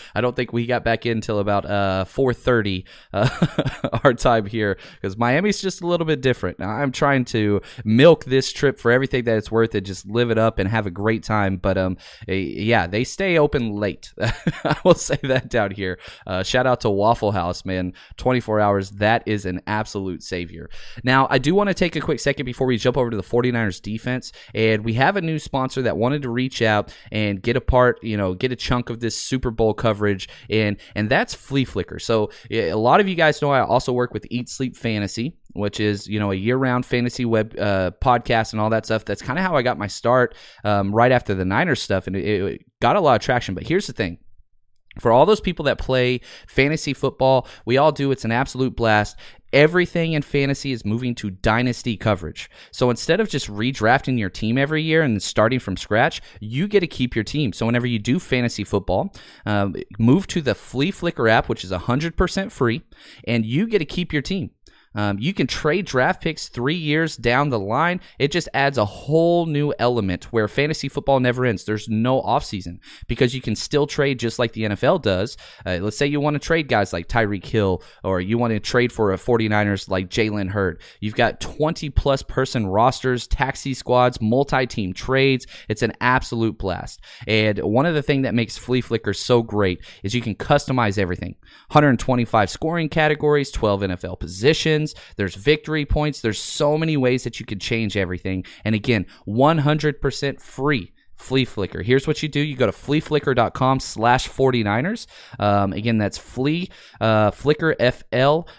I 0.14 0.22
don't 0.22 0.34
think 0.34 0.54
we 0.54 0.64
got 0.64 0.82
back 0.82 1.04
in 1.04 1.18
until 1.18 1.38
about 1.38 1.66
uh, 1.66 2.06
4:30 2.08 2.84
uh, 3.12 3.98
our 4.04 4.14
time 4.14 4.46
here 4.46 4.78
because 4.94 5.18
Miami's 5.18 5.60
just 5.60 5.82
a 5.82 5.86
little 5.86 6.06
bit 6.06 6.22
different. 6.22 6.58
Now, 6.58 6.70
I'm 6.70 6.90
trying 6.90 7.26
to 7.26 7.60
milk 7.84 8.24
this 8.24 8.50
trip 8.50 8.78
for 8.78 8.90
everything 8.90 9.24
that 9.24 9.36
it's 9.36 9.50
worth 9.50 9.74
and 9.74 9.84
just 9.84 10.06
live 10.06 10.30
it 10.30 10.38
up 10.38 10.58
and 10.58 10.66
have 10.66 10.86
a 10.86 10.90
great 10.90 11.22
time. 11.22 11.58
But 11.58 11.76
um, 11.76 11.98
eh, 12.26 12.36
yeah, 12.36 12.86
they 12.86 13.04
stay 13.04 13.36
open 13.36 13.74
late. 13.74 14.14
I 14.22 14.76
will 14.82 14.94
say 14.94 15.18
that 15.24 15.50
down 15.50 15.72
here. 15.72 15.98
Uh, 16.26 16.42
shout 16.42 16.66
out 16.66 16.80
to 16.80 16.88
Waffle 16.88 17.32
House, 17.32 17.66
man. 17.66 17.92
24 18.16 18.58
hours. 18.58 18.92
That 18.92 19.22
is 19.26 19.44
an 19.44 19.60
absolute 19.66 20.22
savior. 20.22 20.69
Now, 21.04 21.26
I 21.30 21.38
do 21.38 21.54
want 21.54 21.68
to 21.68 21.74
take 21.74 21.96
a 21.96 22.00
quick 22.00 22.20
second 22.20 22.46
before 22.46 22.66
we 22.66 22.76
jump 22.76 22.96
over 22.96 23.10
to 23.10 23.16
the 23.16 23.22
49ers 23.22 23.80
defense, 23.80 24.32
and 24.54 24.84
we 24.84 24.94
have 24.94 25.16
a 25.16 25.20
new 25.20 25.38
sponsor 25.38 25.82
that 25.82 25.96
wanted 25.96 26.22
to 26.22 26.30
reach 26.30 26.62
out 26.62 26.94
and 27.10 27.42
get 27.42 27.56
a 27.56 27.60
part, 27.60 28.02
you 28.02 28.16
know, 28.16 28.34
get 28.34 28.52
a 28.52 28.56
chunk 28.56 28.90
of 28.90 29.00
this 29.00 29.16
Super 29.16 29.50
Bowl 29.50 29.74
coverage, 29.74 30.28
and 30.48 30.76
and 30.94 31.08
that's 31.08 31.34
Flea 31.34 31.64
Flicker. 31.64 31.98
So 31.98 32.30
a 32.50 32.74
lot 32.74 33.00
of 33.00 33.08
you 33.08 33.14
guys 33.14 33.40
know 33.42 33.50
I 33.50 33.60
also 33.60 33.92
work 33.92 34.12
with 34.12 34.26
Eat 34.30 34.48
Sleep 34.48 34.76
Fantasy 34.76 35.36
which 35.52 35.80
is 35.80 36.06
you 36.06 36.20
know 36.20 36.30
a 36.30 36.34
year-round 36.34 36.86
fantasy 36.86 37.24
web 37.24 37.54
uh, 37.58 37.90
podcast 38.02 38.52
and 38.52 38.60
all 38.60 38.70
that 38.70 38.86
stuff. 38.86 39.04
That's 39.04 39.22
kind 39.22 39.38
of 39.38 39.44
how 39.44 39.56
I 39.56 39.62
got 39.62 39.78
my 39.78 39.86
start 39.86 40.34
um, 40.64 40.94
right 40.94 41.12
after 41.12 41.34
the 41.34 41.44
Niners 41.44 41.82
stuff, 41.82 42.06
and 42.06 42.16
it, 42.16 42.24
it, 42.24 42.64
got 42.80 42.96
a 42.96 43.00
lot 43.00 43.16
of 43.16 43.22
traction. 43.22 43.54
But 43.54 43.66
here's 43.66 43.86
the 43.86 43.92
thing: 43.92 44.18
for 44.98 45.12
all 45.12 45.24
those 45.24 45.40
people 45.40 45.64
that 45.66 45.78
play 45.78 46.20
fantasy 46.46 46.92
football, 46.92 47.46
we 47.64 47.76
all 47.76 47.92
do. 47.92 48.10
It's 48.10 48.24
an 48.24 48.32
absolute 48.32 48.74
blast. 48.74 49.16
Everything 49.52 50.12
in 50.12 50.22
fantasy 50.22 50.70
is 50.70 50.84
moving 50.84 51.14
to 51.16 51.30
dynasty 51.30 51.96
coverage. 51.96 52.48
So 52.70 52.88
instead 52.88 53.20
of 53.20 53.28
just 53.28 53.48
redrafting 53.48 54.18
your 54.18 54.30
team 54.30 54.56
every 54.56 54.82
year 54.82 55.02
and 55.02 55.20
starting 55.20 55.58
from 55.58 55.76
scratch, 55.76 56.20
you 56.40 56.68
get 56.68 56.80
to 56.80 56.86
keep 56.86 57.16
your 57.16 57.24
team. 57.24 57.52
So 57.52 57.66
whenever 57.66 57.86
you 57.86 57.98
do 57.98 58.20
fantasy 58.20 58.62
football, 58.62 59.12
um, 59.46 59.74
move 59.98 60.26
to 60.28 60.40
the 60.40 60.54
Flea 60.54 60.92
Flicker 60.92 61.28
app, 61.28 61.48
which 61.48 61.64
is 61.64 61.72
100% 61.72 62.52
free, 62.52 62.82
and 63.24 63.44
you 63.44 63.66
get 63.66 63.78
to 63.78 63.84
keep 63.84 64.12
your 64.12 64.22
team. 64.22 64.50
Um, 64.94 65.18
you 65.20 65.32
can 65.32 65.46
trade 65.46 65.86
draft 65.86 66.22
picks 66.22 66.48
three 66.48 66.74
years 66.74 67.16
down 67.16 67.50
the 67.50 67.58
line. 67.58 68.00
It 68.18 68.32
just 68.32 68.48
adds 68.54 68.76
a 68.76 68.84
whole 68.84 69.46
new 69.46 69.72
element 69.78 70.24
where 70.32 70.48
fantasy 70.48 70.88
football 70.88 71.20
never 71.20 71.44
ends. 71.44 71.64
There's 71.64 71.88
no 71.88 72.20
offseason 72.22 72.80
because 73.06 73.34
you 73.34 73.40
can 73.40 73.54
still 73.54 73.86
trade 73.86 74.18
just 74.18 74.38
like 74.38 74.52
the 74.52 74.64
NFL 74.64 75.02
does. 75.02 75.36
Uh, 75.64 75.78
let's 75.80 75.96
say 75.96 76.06
you 76.06 76.20
want 76.20 76.34
to 76.34 76.40
trade 76.40 76.68
guys 76.68 76.92
like 76.92 77.06
Tyreek 77.06 77.46
Hill 77.46 77.82
or 78.02 78.20
you 78.20 78.36
want 78.36 78.52
to 78.52 78.60
trade 78.60 78.92
for 78.92 79.12
a 79.12 79.16
49ers 79.16 79.88
like 79.88 80.10
Jalen 80.10 80.48
Hurd. 80.48 80.82
You've 80.98 81.14
got 81.14 81.40
20 81.40 81.90
plus 81.90 82.22
person 82.22 82.66
rosters, 82.66 83.28
taxi 83.28 83.74
squads, 83.74 84.20
multi 84.20 84.66
team 84.66 84.92
trades. 84.92 85.46
It's 85.68 85.82
an 85.82 85.92
absolute 86.00 86.58
blast. 86.58 87.00
And 87.28 87.58
one 87.60 87.86
of 87.86 87.94
the 87.94 88.02
things 88.02 88.24
that 88.24 88.34
makes 88.34 88.58
Flea 88.58 88.80
Flicker 88.80 89.14
so 89.14 89.42
great 89.42 89.84
is 90.02 90.14
you 90.14 90.20
can 90.20 90.34
customize 90.34 90.98
everything 90.98 91.36
125 91.68 92.50
scoring 92.50 92.88
categories, 92.88 93.52
12 93.52 93.82
NFL 93.82 94.18
positions 94.18 94.79
there's 95.16 95.34
victory 95.34 95.84
points. 95.84 96.20
There's 96.20 96.40
so 96.40 96.76
many 96.78 96.96
ways 96.96 97.24
that 97.24 97.40
you 97.40 97.46
can 97.46 97.58
change 97.58 97.96
everything. 97.96 98.44
And 98.64 98.74
again, 98.74 99.06
100% 99.26 100.40
free. 100.40 100.92
Flea 101.20 101.44
Flicker. 101.44 101.82
Here's 101.82 102.06
what 102.06 102.22
you 102.22 102.30
do. 102.30 102.40
You 102.40 102.56
go 102.56 102.64
to 102.64 102.72
fleaflicker.com 102.72 103.80
slash 103.80 104.26
49ers. 104.28 105.06
Um, 105.38 105.74
again, 105.74 105.98
that's 105.98 106.16
flea, 106.16 106.70
uh, 106.98 107.30
flicker, 107.30 107.76
F-L-I-C-K-E-R 107.78 108.52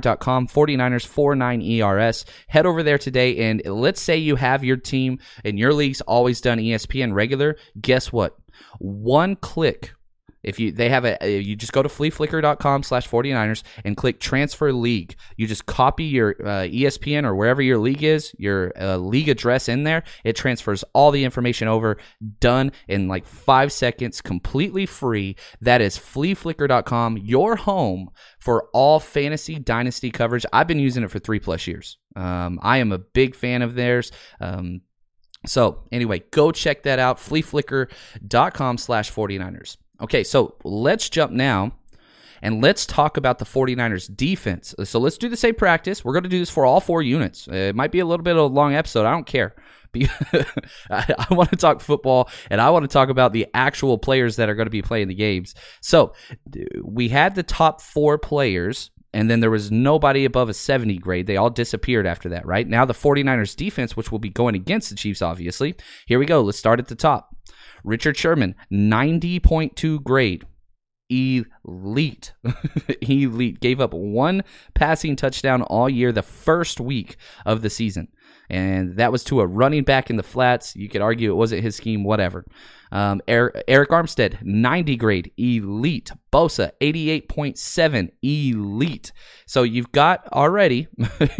dot 0.00 0.20
com, 0.20 0.46
49ers, 0.46 1.06
49 1.06 1.62
E-R-S. 1.62 2.26
Head 2.48 2.66
over 2.66 2.82
there 2.82 2.98
today, 2.98 3.48
and 3.48 3.62
let's 3.64 4.02
say 4.02 4.18
you 4.18 4.36
have 4.36 4.62
your 4.62 4.76
team 4.76 5.18
and 5.44 5.58
your 5.58 5.72
league's 5.72 6.02
always 6.02 6.42
done 6.42 6.58
ESPN 6.58 7.14
regular. 7.14 7.56
Guess 7.80 8.12
what? 8.12 8.36
One 8.78 9.34
click 9.36 9.94
if 10.42 10.58
you 10.58 10.72
they 10.72 10.88
have 10.88 11.04
a 11.04 11.16
you 11.40 11.56
just 11.56 11.72
go 11.72 11.82
to 11.82 11.88
fleaflicker.com 11.88 12.82
slash 12.82 13.08
49ers 13.08 13.62
and 13.84 13.96
click 13.96 14.20
transfer 14.20 14.72
league. 14.72 15.16
You 15.36 15.46
just 15.46 15.66
copy 15.66 16.04
your 16.04 16.36
uh, 16.40 16.68
ESPN 16.68 17.24
or 17.24 17.34
wherever 17.34 17.62
your 17.62 17.78
league 17.78 18.02
is, 18.02 18.34
your 18.38 18.72
uh, 18.80 18.96
league 18.96 19.28
address 19.28 19.68
in 19.68 19.84
there. 19.84 20.04
It 20.24 20.36
transfers 20.36 20.84
all 20.92 21.10
the 21.10 21.24
information 21.24 21.68
over, 21.68 21.98
done 22.40 22.72
in 22.86 23.08
like 23.08 23.26
five 23.26 23.72
seconds, 23.72 24.20
completely 24.20 24.86
free. 24.86 25.36
That 25.60 25.80
is 25.80 25.98
fleaflicker.com, 25.98 27.18
your 27.18 27.56
home 27.56 28.10
for 28.38 28.68
all 28.72 29.00
fantasy 29.00 29.58
dynasty 29.58 30.10
coverage. 30.10 30.46
I've 30.52 30.68
been 30.68 30.78
using 30.78 31.02
it 31.02 31.10
for 31.10 31.18
three 31.18 31.40
plus 31.40 31.66
years. 31.66 31.98
Um, 32.16 32.58
I 32.62 32.78
am 32.78 32.92
a 32.92 32.98
big 32.98 33.34
fan 33.34 33.62
of 33.62 33.74
theirs. 33.74 34.10
Um, 34.40 34.82
so 35.46 35.84
anyway, 35.92 36.20
go 36.30 36.50
check 36.50 36.82
that 36.82 36.98
out. 36.98 37.18
Fleaflicker.com 37.18 38.78
slash 38.78 39.12
49ers. 39.12 39.76
Okay, 40.00 40.24
so 40.24 40.54
let's 40.64 41.08
jump 41.08 41.32
now 41.32 41.72
and 42.42 42.62
let's 42.62 42.86
talk 42.86 43.16
about 43.16 43.38
the 43.38 43.44
49ers 43.44 44.14
defense. 44.14 44.74
So 44.84 45.00
let's 45.00 45.18
do 45.18 45.28
the 45.28 45.36
same 45.36 45.54
practice. 45.54 46.04
We're 46.04 46.12
going 46.12 46.22
to 46.24 46.28
do 46.28 46.38
this 46.38 46.50
for 46.50 46.64
all 46.64 46.80
four 46.80 47.02
units. 47.02 47.48
It 47.48 47.74
might 47.74 47.90
be 47.90 47.98
a 47.98 48.06
little 48.06 48.22
bit 48.22 48.36
of 48.36 48.50
a 48.50 48.54
long 48.54 48.74
episode. 48.74 49.06
I 49.06 49.10
don't 49.10 49.26
care. 49.26 49.54
I, 50.90 51.26
want 51.30 51.50
to 51.50 51.56
talk 51.56 51.80
football 51.80 52.28
and 52.50 52.60
I 52.60 52.70
want 52.70 52.84
to 52.84 52.88
talk 52.88 53.08
about 53.08 53.32
the 53.32 53.46
actual 53.54 53.98
players 53.98 54.36
that 54.36 54.48
are 54.48 54.54
going 54.54 54.66
to 54.66 54.70
be 54.70 54.82
playing 54.82 55.08
the 55.08 55.14
games. 55.14 55.54
So 55.80 56.12
we 56.84 57.08
had 57.08 57.34
the 57.34 57.42
top 57.42 57.80
four 57.80 58.18
players 58.18 58.90
and 59.14 59.30
then 59.30 59.40
there 59.40 59.50
was 59.50 59.70
nobody 59.70 60.26
above 60.26 60.50
a 60.50 60.54
70 60.54 60.98
grade. 60.98 61.26
They 61.26 61.38
all 61.38 61.50
disappeared 61.50 62.06
after 62.06 62.28
that, 62.28 62.46
right? 62.46 62.68
Now 62.68 62.84
the 62.84 62.92
49ers 62.92 63.56
defense, 63.56 63.96
which 63.96 64.12
will 64.12 64.18
be 64.18 64.28
going 64.28 64.54
against 64.54 64.90
the 64.90 64.96
Chiefs, 64.96 65.22
obviously. 65.22 65.74
Here 66.06 66.18
we 66.18 66.26
go. 66.26 66.42
Let's 66.42 66.58
start 66.58 66.78
at 66.78 66.88
the 66.88 66.94
top. 66.94 67.34
Richard 67.84 68.16
Sherman, 68.16 68.54
90.2 68.72 70.02
grade. 70.02 70.44
Elite. 71.10 72.34
Elite. 73.00 73.60
Gave 73.60 73.80
up 73.80 73.94
one 73.94 74.42
passing 74.74 75.16
touchdown 75.16 75.62
all 75.62 75.88
year, 75.88 76.12
the 76.12 76.22
first 76.22 76.80
week 76.80 77.16
of 77.46 77.62
the 77.62 77.70
season. 77.70 78.08
And 78.50 78.96
that 78.96 79.12
was 79.12 79.24
to 79.24 79.40
a 79.40 79.46
running 79.46 79.84
back 79.84 80.10
in 80.10 80.16
the 80.16 80.22
flats. 80.22 80.74
You 80.74 80.88
could 80.88 81.02
argue 81.02 81.30
it 81.30 81.36
wasn't 81.36 81.62
his 81.62 81.76
scheme, 81.76 82.04
whatever. 82.04 82.44
Um, 82.90 83.20
Arik 83.28 83.88
Armstead, 83.88 84.42
90 84.42 84.96
grade, 84.96 85.32
elite. 85.36 86.10
Bosa, 86.32 86.70
88.7, 86.80 88.10
elite. 88.22 89.12
So 89.46 89.62
you've 89.62 89.92
got 89.92 90.26
already, 90.32 90.88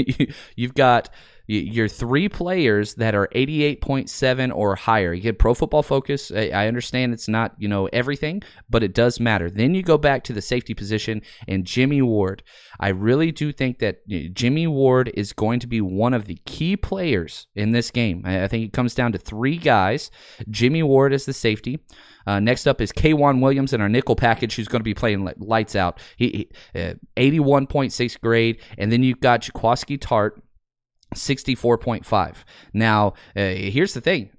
you've 0.56 0.74
got 0.74 1.08
your 1.48 1.88
three 1.88 2.28
players 2.28 2.94
that 2.94 3.14
are 3.14 3.26
88.7 3.34 4.54
or 4.54 4.76
higher. 4.76 5.14
You 5.14 5.22
get 5.22 5.38
Pro 5.38 5.54
Football 5.54 5.82
Focus. 5.82 6.30
I 6.30 6.68
understand 6.68 7.14
it's 7.14 7.26
not 7.26 7.54
you 7.58 7.68
know 7.68 7.86
everything, 7.86 8.42
but 8.68 8.82
it 8.82 8.94
does 8.94 9.18
matter. 9.18 9.50
Then 9.50 9.74
you 9.74 9.82
go 9.82 9.96
back 9.96 10.24
to 10.24 10.34
the 10.34 10.42
safety 10.42 10.74
position 10.74 11.22
and 11.48 11.64
Jimmy 11.64 12.02
Ward. 12.02 12.42
I 12.78 12.88
really 12.88 13.32
do 13.32 13.50
think 13.50 13.78
that 13.78 14.06
Jimmy 14.06 14.66
Ward 14.66 15.10
is 15.14 15.32
going 15.32 15.60
to 15.60 15.66
be 15.66 15.80
one 15.80 16.12
of 16.12 16.26
the 16.26 16.38
key 16.44 16.76
players 16.76 17.46
in 17.54 17.72
this 17.72 17.90
game. 17.90 18.22
I 18.26 18.46
think 18.46 18.66
it 18.66 18.72
comes 18.74 18.94
down 18.94 19.12
to 19.12 19.18
three 19.18 19.56
guys. 19.56 20.10
Jimmy 20.50 20.82
Ward 20.82 21.14
is 21.14 21.24
the 21.24 21.32
safety. 21.32 21.80
Uh, 22.26 22.40
next 22.40 22.66
up 22.66 22.82
is 22.82 22.92
K'Waun 22.92 23.40
Williams 23.40 23.72
in 23.72 23.80
our 23.80 23.88
nickel 23.88 24.14
package, 24.14 24.54
who's 24.54 24.68
going 24.68 24.80
to 24.80 24.84
be 24.84 24.92
playing 24.92 25.26
lights 25.38 25.74
out. 25.74 25.98
He, 26.18 26.50
he 26.74 26.78
uh, 26.78 26.94
81.6 27.16 28.20
grade, 28.20 28.60
and 28.76 28.92
then 28.92 29.02
you've 29.02 29.20
got 29.20 29.40
Jaquiski 29.40 29.98
Tartt 29.98 30.32
64.5. 31.14 32.36
Now, 32.72 33.14
uh, 33.34 33.40
here's 33.40 33.94
the 33.94 34.00
thing. 34.00 34.30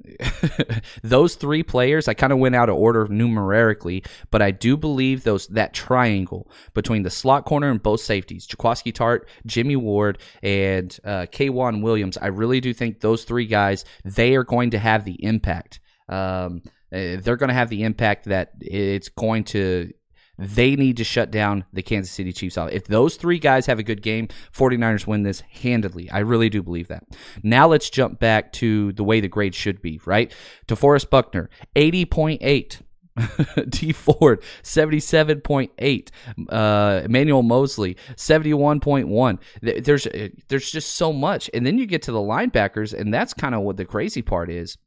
those 1.03 1.35
three 1.35 1.63
players, 1.63 2.07
I 2.07 2.13
kind 2.13 2.31
of 2.31 2.39
went 2.39 2.55
out 2.55 2.69
of 2.69 2.75
order 2.75 3.07
numerically, 3.07 4.03
but 4.29 4.41
I 4.41 4.51
do 4.51 4.77
believe 4.77 5.23
those 5.23 5.47
that 5.47 5.73
triangle 5.73 6.49
between 6.73 7.03
the 7.03 7.09
slot 7.09 7.45
corner 7.45 7.69
and 7.69 7.81
both 7.81 8.01
safeties, 8.01 8.47
Jaquiski 8.47 8.93
Tartt, 8.93 9.21
Jimmy 9.45 9.75
Ward, 9.75 10.19
and 10.43 10.97
uh, 11.03 11.25
K'Waun 11.31 11.81
Williams, 11.81 12.17
I 12.17 12.27
really 12.27 12.61
do 12.61 12.73
think 12.73 12.99
those 12.99 13.23
three 13.23 13.47
guys, 13.47 13.85
they 14.05 14.35
are 14.35 14.43
going 14.43 14.71
to 14.71 14.79
have 14.79 15.05
the 15.05 15.23
impact. 15.23 15.79
Um, 16.07 16.61
uh, 16.91 17.17
they're 17.21 17.38
going 17.38 17.49
to 17.49 17.53
have 17.53 17.69
the 17.69 17.83
impact 17.83 18.25
that 18.25 18.53
it's 18.61 19.09
going 19.09 19.43
to 19.43 19.91
They 20.39 20.75
need 20.75 20.98
to 20.98 21.03
shut 21.03 21.31
down 21.31 21.65
the 21.74 21.81
Kansas 21.81 22.12
City 22.12 22.31
Chiefs. 22.31 22.58
If 22.58 22.86
those 22.86 23.17
three 23.17 23.39
guys 23.39 23.65
have 23.65 23.77
a 23.77 23.84
good 23.84 24.01
game, 24.01 24.29
49ers 24.55 25.05
win 25.05 25.24
this 25.24 25.41
handedly. 25.41 26.10
I 26.10 26.19
really 26.19 26.50
do 26.50 26.63
believe 26.63 26.88
that. 26.88 27.03
Now 27.43 27.67
let's 27.67 27.89
jump 27.89 28.19
back 28.19 28.53
to 28.53 28.93
the 28.93 29.03
way 29.03 29.19
the 29.19 29.27
grade 29.27 29.53
should 29.53 29.81
be, 29.81 30.00
right? 30.05 30.34
DeForest 30.67 31.10
Buckner, 31.10 31.50
80.8. 31.75 32.81
Dee 33.69 33.91
Ford, 33.91 34.41
77.8. 34.63 36.10
Uh, 36.50 37.01
Emmanuel 37.03 37.43
Moseley, 37.43 37.98
71.1. 38.15 39.84
There's, 39.84 40.08
uh, 40.08 40.29
there's 40.48 40.72
just 40.72 40.96
so 40.96 41.12
much. 41.12 41.50
And 41.53 41.65
then 41.65 41.77
you 41.77 41.86
get 41.86 42.01
to 42.03 42.13
the 42.13 42.19
linebackers, 42.19 42.98
and 42.98 43.13
that's 43.13 43.34
kind 43.34 43.55
of 43.55 43.62
what 43.62 43.75
the 43.75 43.84
crazy 43.84 44.22
part 44.22 44.50
is 44.50 44.77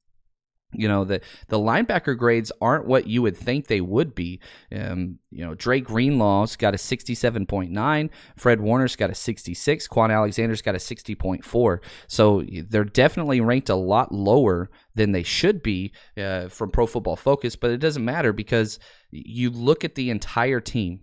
you 0.72 0.88
know 0.88 1.04
the 1.04 1.20
the 1.48 1.58
linebacker 1.58 2.16
grades 2.16 2.52
aren't 2.60 2.86
what 2.86 3.06
you 3.06 3.22
would 3.22 3.36
think 3.36 3.66
they 3.66 3.80
would 3.80 4.14
be. 4.14 4.40
Um, 4.74 5.18
you 5.30 5.44
know, 5.44 5.54
Dre 5.54 5.80
Greenlaw's 5.80 6.56
got 6.56 6.74
a 6.74 6.76
67.9, 6.76 8.10
Fred 8.36 8.60
Warner's 8.60 8.96
got 8.96 9.10
a 9.10 9.14
66, 9.14 9.88
Kwon 9.88 10.12
Alexander's 10.12 10.62
got 10.62 10.74
a 10.74 10.78
60.4. 10.78 11.78
So 12.06 12.44
they're 12.68 12.84
definitely 12.84 13.40
ranked 13.40 13.70
a 13.70 13.74
lot 13.74 14.12
lower 14.12 14.70
than 14.94 15.12
they 15.12 15.22
should 15.22 15.62
be 15.62 15.92
uh, 16.18 16.48
from 16.48 16.70
Pro 16.70 16.86
Football 16.86 17.16
Focus, 17.16 17.56
but 17.56 17.70
it 17.70 17.78
doesn't 17.78 18.04
matter 18.04 18.32
because 18.32 18.78
you 19.10 19.50
look 19.50 19.84
at 19.84 19.94
the 19.94 20.10
entire 20.10 20.60
team 20.60 21.00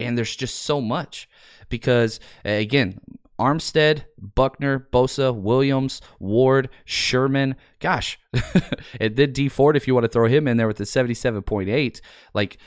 and 0.00 0.16
there's 0.16 0.34
just 0.34 0.60
so 0.60 0.80
much 0.80 1.28
because 1.68 2.20
again 2.44 2.98
Armstead, 3.40 4.04
Buckner, 4.18 4.86
Bosa, 4.92 5.34
Williams, 5.34 6.00
Ward, 6.18 6.68
Sherman. 6.84 7.56
Gosh, 7.80 8.18
it 9.00 9.14
did 9.14 9.32
Dee 9.32 9.48
Ford 9.48 9.76
if 9.76 9.88
you 9.88 9.94
want 9.94 10.04
to 10.04 10.08
throw 10.08 10.28
him 10.28 10.46
in 10.46 10.58
there 10.58 10.68
with 10.68 10.76
the 10.76 10.84
77.8. 10.84 12.00
Like, 12.34 12.58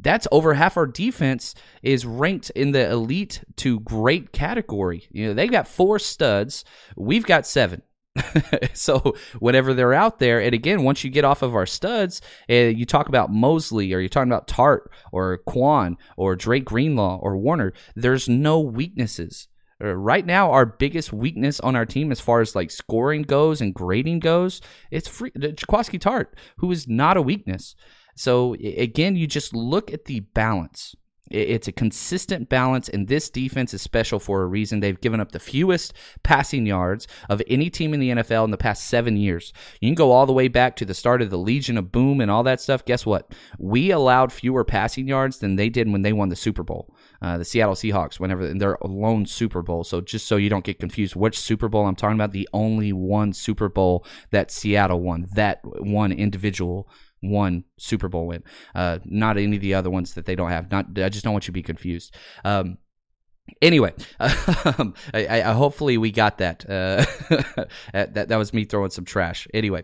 that's 0.00 0.26
over 0.32 0.54
half 0.54 0.76
our 0.76 0.86
defense 0.86 1.54
is 1.82 2.04
ranked 2.04 2.50
in 2.50 2.72
the 2.72 2.90
elite 2.90 3.42
to 3.56 3.80
great 3.80 4.32
category. 4.32 5.06
You 5.10 5.28
know, 5.28 5.34
they've 5.34 5.50
got 5.50 5.68
four 5.68 5.98
studs. 5.98 6.64
We've 6.96 7.24
got 7.24 7.46
seven. 7.46 7.82
so 8.74 9.14
whenever 9.38 9.74
they're 9.74 9.94
out 9.94 10.18
there, 10.18 10.40
and 10.40 10.54
again, 10.54 10.82
once 10.82 11.04
you 11.04 11.10
get 11.10 11.24
off 11.24 11.42
of 11.42 11.54
our 11.54 11.66
studs, 11.66 12.20
and 12.48 12.78
you 12.78 12.84
talk 12.84 13.08
about 13.08 13.32
Moseley 13.32 13.92
or 13.92 14.00
you're 14.00 14.08
talking 14.08 14.30
about 14.30 14.46
Tartt 14.46 14.86
or 15.10 15.40
Kwon, 15.48 15.96
or 16.16 16.36
Dre 16.36 16.60
Greenlaw, 16.60 17.18
or 17.18 17.36
Warner, 17.36 17.72
there's 17.96 18.28
no 18.28 18.60
weaknesses. 18.60 19.48
Uh, 19.84 19.94
right 19.94 20.24
now 20.24 20.50
our 20.50 20.64
biggest 20.64 21.12
weakness 21.12 21.60
on 21.60 21.76
our 21.76 21.84
team 21.84 22.10
as 22.10 22.20
far 22.20 22.40
as 22.40 22.54
like 22.54 22.70
scoring 22.70 23.22
goes 23.22 23.60
and 23.60 23.74
grading 23.74 24.18
goes 24.18 24.62
it's 24.90 25.08
free 25.08 25.30
Tartt 25.32 26.28
who 26.58 26.70
is 26.70 26.88
not 26.88 27.18
a 27.18 27.22
weakness 27.22 27.74
so 28.16 28.54
again 28.54 29.14
you 29.14 29.26
just 29.26 29.54
look 29.54 29.92
at 29.92 30.06
the 30.06 30.20
balance 30.20 30.94
it's 31.30 31.68
a 31.68 31.72
consistent 31.72 32.50
balance, 32.50 32.88
and 32.88 33.08
this 33.08 33.30
defense 33.30 33.72
is 33.72 33.80
special 33.80 34.18
for 34.18 34.42
a 34.42 34.46
reason. 34.46 34.80
They've 34.80 35.00
given 35.00 35.20
up 35.20 35.32
the 35.32 35.40
fewest 35.40 35.94
passing 36.22 36.66
yards 36.66 37.08
of 37.30 37.40
any 37.48 37.70
team 37.70 37.94
in 37.94 38.00
the 38.00 38.10
NFL 38.10 38.44
in 38.44 38.50
the 38.50 38.58
past 38.58 38.84
seven 38.88 39.16
years. 39.16 39.52
You 39.80 39.88
can 39.88 39.94
go 39.94 40.12
all 40.12 40.26
the 40.26 40.34
way 40.34 40.48
back 40.48 40.76
to 40.76 40.84
the 40.84 40.92
start 40.92 41.22
of 41.22 41.30
the 41.30 41.38
Legion 41.38 41.78
of 41.78 41.90
Boom 41.90 42.20
and 42.20 42.30
all 42.30 42.42
that 42.42 42.60
stuff. 42.60 42.84
Guess 42.84 43.06
what? 43.06 43.32
We 43.58 43.90
allowed 43.90 44.32
fewer 44.32 44.64
passing 44.64 45.08
yards 45.08 45.38
than 45.38 45.56
they 45.56 45.70
did 45.70 45.90
when 45.90 46.02
they 46.02 46.12
won 46.12 46.28
the 46.28 46.36
Super 46.36 46.62
Bowl. 46.62 46.93
Uh, 47.22 47.38
the 47.38 47.44
Seattle 47.44 47.74
Seahawks, 47.74 48.20
whenever 48.20 48.52
their 48.52 48.76
lone 48.82 49.26
Super 49.26 49.62
Bowl. 49.62 49.84
So 49.84 50.00
just 50.00 50.26
so 50.26 50.36
you 50.36 50.50
don't 50.50 50.64
get 50.64 50.80
confused, 50.80 51.16
which 51.16 51.38
Super 51.38 51.68
Bowl 51.68 51.86
I'm 51.86 51.96
talking 51.96 52.16
about, 52.16 52.32
the 52.32 52.48
only 52.52 52.92
one 52.92 53.32
Super 53.32 53.68
Bowl 53.68 54.04
that 54.30 54.50
Seattle 54.50 55.00
won, 55.00 55.26
that 55.34 55.60
one 55.62 56.12
individual 56.12 56.88
one 57.30 57.64
Super 57.78 58.08
Bowl 58.08 58.26
win. 58.26 58.42
Uh, 58.74 58.98
not 59.04 59.38
any 59.38 59.56
of 59.56 59.62
the 59.62 59.74
other 59.74 59.90
ones 59.90 60.14
that 60.14 60.26
they 60.26 60.34
don't 60.34 60.50
have. 60.50 60.70
Not 60.70 60.98
I 60.98 61.08
just 61.08 61.24
don't 61.24 61.32
want 61.32 61.44
you 61.44 61.48
to 61.48 61.52
be 61.52 61.62
confused. 61.62 62.14
Um, 62.44 62.78
Anyway, 63.60 63.92
um, 64.20 64.94
I, 65.12 65.42
I, 65.42 65.52
hopefully 65.52 65.98
we 65.98 66.10
got 66.10 66.38
that. 66.38 66.64
Uh, 66.68 67.04
that 67.92 68.28
that 68.28 68.36
was 68.36 68.54
me 68.54 68.64
throwing 68.64 68.90
some 68.90 69.04
trash. 69.04 69.46
Anyway, 69.52 69.82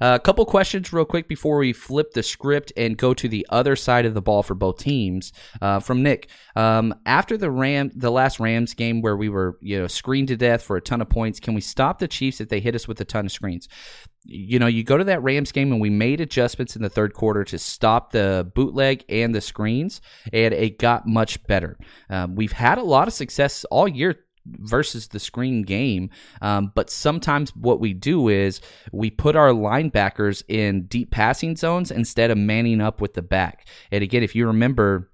a 0.00 0.04
uh, 0.04 0.18
couple 0.18 0.44
questions 0.46 0.92
real 0.92 1.04
quick 1.04 1.26
before 1.26 1.58
we 1.58 1.72
flip 1.72 2.12
the 2.12 2.22
script 2.22 2.72
and 2.76 2.96
go 2.96 3.12
to 3.12 3.28
the 3.28 3.44
other 3.50 3.74
side 3.74 4.06
of 4.06 4.14
the 4.14 4.22
ball 4.22 4.44
for 4.44 4.54
both 4.54 4.78
teams. 4.78 5.32
Uh, 5.60 5.80
from 5.80 6.04
Nick, 6.04 6.30
um, 6.54 6.94
after 7.04 7.36
the 7.36 7.50
Ram, 7.50 7.90
the 7.96 8.12
last 8.12 8.38
Rams 8.38 8.74
game 8.74 9.02
where 9.02 9.16
we 9.16 9.28
were 9.28 9.58
you 9.60 9.80
know 9.80 9.86
screened 9.88 10.28
to 10.28 10.36
death 10.36 10.62
for 10.62 10.76
a 10.76 10.80
ton 10.80 11.00
of 11.00 11.08
points, 11.08 11.40
can 11.40 11.54
we 11.54 11.60
stop 11.60 11.98
the 11.98 12.08
Chiefs 12.08 12.40
if 12.40 12.48
they 12.48 12.60
hit 12.60 12.76
us 12.76 12.86
with 12.86 13.00
a 13.00 13.04
ton 13.04 13.26
of 13.26 13.32
screens? 13.32 13.68
You 14.24 14.58
know, 14.58 14.66
you 14.66 14.84
go 14.84 14.98
to 14.98 15.04
that 15.04 15.22
Rams 15.22 15.52
game 15.52 15.72
and 15.72 15.80
we 15.80 15.90
made 15.90 16.20
adjustments 16.20 16.76
in 16.76 16.82
the 16.82 16.90
third 16.90 17.14
quarter 17.14 17.44
to 17.44 17.58
stop 17.58 18.12
the 18.12 18.50
bootleg 18.54 19.04
and 19.08 19.34
the 19.34 19.40
screens, 19.40 20.00
and 20.32 20.52
it 20.54 20.78
got 20.78 21.06
much 21.06 21.44
better. 21.46 21.78
Um, 22.08 22.34
we've 22.34 22.52
had 22.52 22.78
a 22.78 22.82
lot 22.82 23.08
of 23.08 23.14
success 23.14 23.64
all 23.70 23.88
year 23.88 24.16
versus 24.46 25.08
the 25.08 25.20
screen 25.20 25.62
game. 25.62 26.10
Um, 26.40 26.72
but 26.74 26.90
sometimes 26.90 27.54
what 27.54 27.80
we 27.80 27.92
do 27.92 28.28
is 28.28 28.60
we 28.92 29.10
put 29.10 29.36
our 29.36 29.50
linebackers 29.50 30.42
in 30.48 30.86
deep 30.86 31.10
passing 31.10 31.56
zones 31.56 31.90
instead 31.90 32.30
of 32.30 32.38
manning 32.38 32.80
up 32.80 33.00
with 33.00 33.14
the 33.14 33.22
back. 33.22 33.66
And 33.90 34.02
again, 34.02 34.22
if 34.22 34.34
you 34.34 34.46
remember 34.46 35.09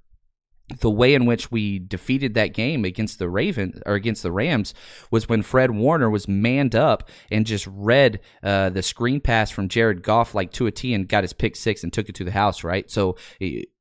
the 0.81 0.91
way 0.91 1.15
in 1.15 1.27
which 1.27 1.51
we 1.51 1.79
defeated 1.79 2.35
that 2.35 2.53
game 2.53 2.85
against 2.85 3.19
the 3.19 3.29
Raven 3.29 3.81
or 3.87 3.95
against 3.95 4.23
the 4.23 4.33
Rams 4.33 4.75
was 5.11 5.29
when 5.29 5.43
Fred 5.43 5.71
Warner 5.71 6.11
was 6.11 6.27
manned 6.27 6.75
up 6.75 7.09
and 7.31 7.47
just 7.47 7.69
read 7.71 8.21
uh, 8.43 8.71
the 8.71 8.83
screen 8.83 9.21
pass 9.21 9.51
from 9.51 9.69
Jared 9.69 10.03
Goff 10.03 10.35
like 10.35 10.53
to 10.53 10.67
a 10.67 10.73
T 10.73 10.93
and 10.93 11.09
got 11.09 11.25
his 11.25 11.33
pick 11.33 11.55
six 11.55 11.85
and 11.85 11.93
took 11.93 12.09
it 12.09 12.17
to 12.17 12.25
the 12.25 12.33
house. 12.33 12.65
Right, 12.65 12.91
so 12.91 13.17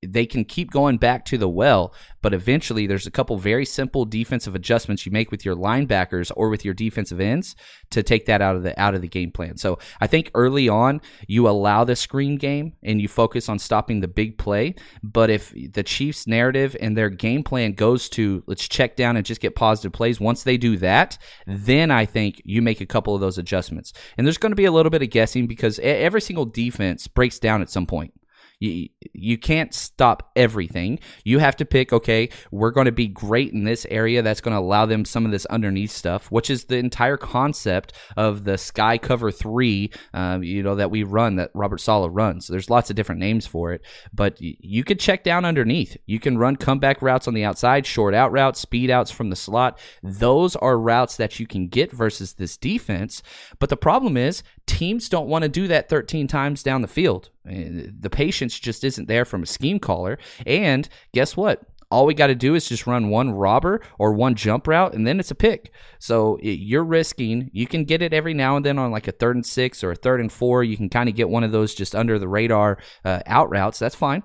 they 0.07 0.25
can 0.25 0.45
keep 0.45 0.71
going 0.71 0.97
back 0.97 1.25
to 1.25 1.37
the 1.37 1.49
well, 1.49 1.93
but 2.21 2.33
eventually 2.33 2.87
there's 2.87 3.07
a 3.07 3.11
couple 3.11 3.37
very 3.37 3.65
simple 3.65 4.05
defensive 4.05 4.55
adjustments 4.55 5.05
you 5.05 5.11
make 5.11 5.31
with 5.31 5.45
your 5.45 5.55
linebackers 5.55 6.31
or 6.35 6.49
with 6.49 6.65
your 6.65 6.73
defensive 6.73 7.19
ends 7.19 7.55
to 7.91 8.01
take 8.01 8.25
that 8.25 8.41
out 8.41 8.55
of 8.55 8.63
the 8.63 8.79
out 8.81 8.95
of 8.95 9.01
the 9.01 9.07
game 9.07 9.31
plan. 9.31 9.57
So 9.57 9.77
I 10.01 10.07
think 10.07 10.31
early 10.33 10.67
on 10.67 11.01
you 11.27 11.47
allow 11.47 11.83
the 11.83 11.95
screen 11.95 12.37
game 12.37 12.73
and 12.83 12.99
you 12.99 13.07
focus 13.07 13.47
on 13.47 13.59
stopping 13.59 13.99
the 13.99 14.07
big 14.07 14.37
play. 14.37 14.75
But 15.03 15.29
if 15.29 15.53
the 15.73 15.83
Chiefs 15.83 16.27
narrative 16.27 16.75
and 16.79 16.97
their 16.97 17.09
game 17.09 17.43
plan 17.43 17.73
goes 17.73 18.09
to 18.09 18.43
let's 18.47 18.67
check 18.67 18.95
down 18.95 19.17
and 19.17 19.25
just 19.25 19.41
get 19.41 19.55
positive 19.55 19.93
plays, 19.93 20.19
once 20.19 20.43
they 20.43 20.57
do 20.57 20.77
that, 20.77 21.17
then 21.45 21.91
I 21.91 22.05
think 22.05 22.41
you 22.43 22.61
make 22.61 22.81
a 22.81 22.85
couple 22.85 23.13
of 23.13 23.21
those 23.21 23.37
adjustments. 23.37 23.93
And 24.17 24.25
there's 24.25 24.37
going 24.37 24.51
to 24.51 24.55
be 24.55 24.65
a 24.65 24.71
little 24.71 24.89
bit 24.89 25.01
of 25.01 25.09
guessing 25.09 25.47
because 25.47 25.79
every 25.79 26.21
single 26.21 26.45
defense 26.45 27.07
breaks 27.07 27.39
down 27.39 27.61
at 27.61 27.69
some 27.69 27.85
point. 27.85 28.13
You, 28.59 28.89
you 29.13 29.37
can't 29.37 29.73
stop 29.73 30.31
everything. 30.35 30.99
You 31.23 31.39
have 31.39 31.55
to 31.57 31.65
pick, 31.65 31.91
okay, 31.91 32.29
we're 32.51 32.71
going 32.71 32.85
to 32.85 32.91
be 32.91 33.07
great 33.07 33.53
in 33.53 33.63
this 33.63 33.85
area. 33.89 34.21
That's 34.21 34.41
going 34.41 34.55
to 34.55 34.59
allow 34.59 34.85
them 34.85 35.05
some 35.05 35.25
of 35.25 35.31
this 35.31 35.45
underneath 35.47 35.91
stuff, 35.91 36.31
which 36.31 36.49
is 36.49 36.65
the 36.65 36.77
entire 36.77 37.17
concept 37.17 37.93
of 38.17 38.43
the 38.43 38.57
sky 38.57 38.97
cover 38.97 39.31
three, 39.31 39.91
uh, 40.13 40.39
you 40.41 40.63
know, 40.63 40.75
that 40.75 40.91
we 40.91 41.03
run, 41.03 41.35
that 41.35 41.51
Robert 41.53 41.79
Saleh 41.79 42.11
runs. 42.13 42.47
There's 42.47 42.69
lots 42.69 42.89
of 42.89 42.95
different 42.95 43.19
names 43.19 43.45
for 43.45 43.73
it, 43.73 43.81
but 44.13 44.37
you 44.39 44.83
could 44.83 44.99
check 44.99 45.23
down 45.23 45.45
underneath. 45.45 45.97
You 46.05 46.19
can 46.19 46.37
run 46.37 46.55
comeback 46.55 47.01
routes 47.01 47.27
on 47.27 47.33
the 47.33 47.43
outside, 47.43 47.85
short 47.85 48.13
out 48.13 48.31
routes, 48.31 48.59
speed 48.59 48.89
outs 48.89 49.11
from 49.11 49.29
the 49.29 49.35
slot. 49.35 49.79
Those 50.01 50.55
are 50.55 50.77
routes 50.77 51.17
that 51.17 51.39
you 51.39 51.47
can 51.47 51.67
get 51.67 51.91
versus 51.91 52.33
this 52.33 52.57
defense. 52.57 53.21
But 53.59 53.69
the 53.69 53.77
problem 53.77 54.17
is, 54.17 54.43
teams 54.67 55.09
don't 55.09 55.27
want 55.27 55.43
to 55.43 55.49
do 55.49 55.67
that 55.67 55.89
13 55.89 56.27
times 56.27 56.63
down 56.63 56.81
the 56.81 56.87
field. 56.87 57.29
The 57.45 58.09
patience 58.09 58.59
just 58.59 58.83
isn't 58.83 59.07
there 59.07 59.25
from 59.25 59.43
a 59.43 59.47
scheme 59.47 59.79
caller. 59.79 60.17
And 60.45 60.87
guess 61.13 61.37
what? 61.37 61.61
All 61.91 62.05
we 62.05 62.15
got 62.15 62.27
to 62.27 62.35
do 62.35 62.55
is 62.55 62.67
just 62.67 62.87
run 62.87 63.09
one 63.09 63.31
robber 63.31 63.79
or 63.99 64.11
one 64.13 64.35
jump 64.35 64.67
route, 64.67 64.93
and 64.93 65.05
then 65.05 65.19
it's 65.19 65.31
a 65.31 65.35
pick. 65.35 65.71
So 65.99 66.39
you're 66.41 66.83
risking. 66.83 67.49
You 67.53 67.67
can 67.67 67.85
get 67.85 68.01
it 68.01 68.13
every 68.13 68.33
now 68.33 68.57
and 68.57 68.65
then 68.65 68.79
on 68.79 68.91
like 68.91 69.07
a 69.07 69.11
third 69.11 69.35
and 69.35 69.45
six 69.45 69.83
or 69.83 69.91
a 69.91 69.95
third 69.95 70.19
and 70.19 70.31
four. 70.31 70.63
You 70.63 70.77
can 70.77 70.89
kind 70.89 71.07
of 71.07 71.15
get 71.15 71.29
one 71.29 71.43
of 71.43 71.51
those 71.51 71.75
just 71.75 71.95
under 71.95 72.17
the 72.17 72.27
radar 72.27 72.79
uh, 73.05 73.21
out 73.27 73.51
routes. 73.51 73.79
That's 73.79 73.95
fine. 73.95 74.23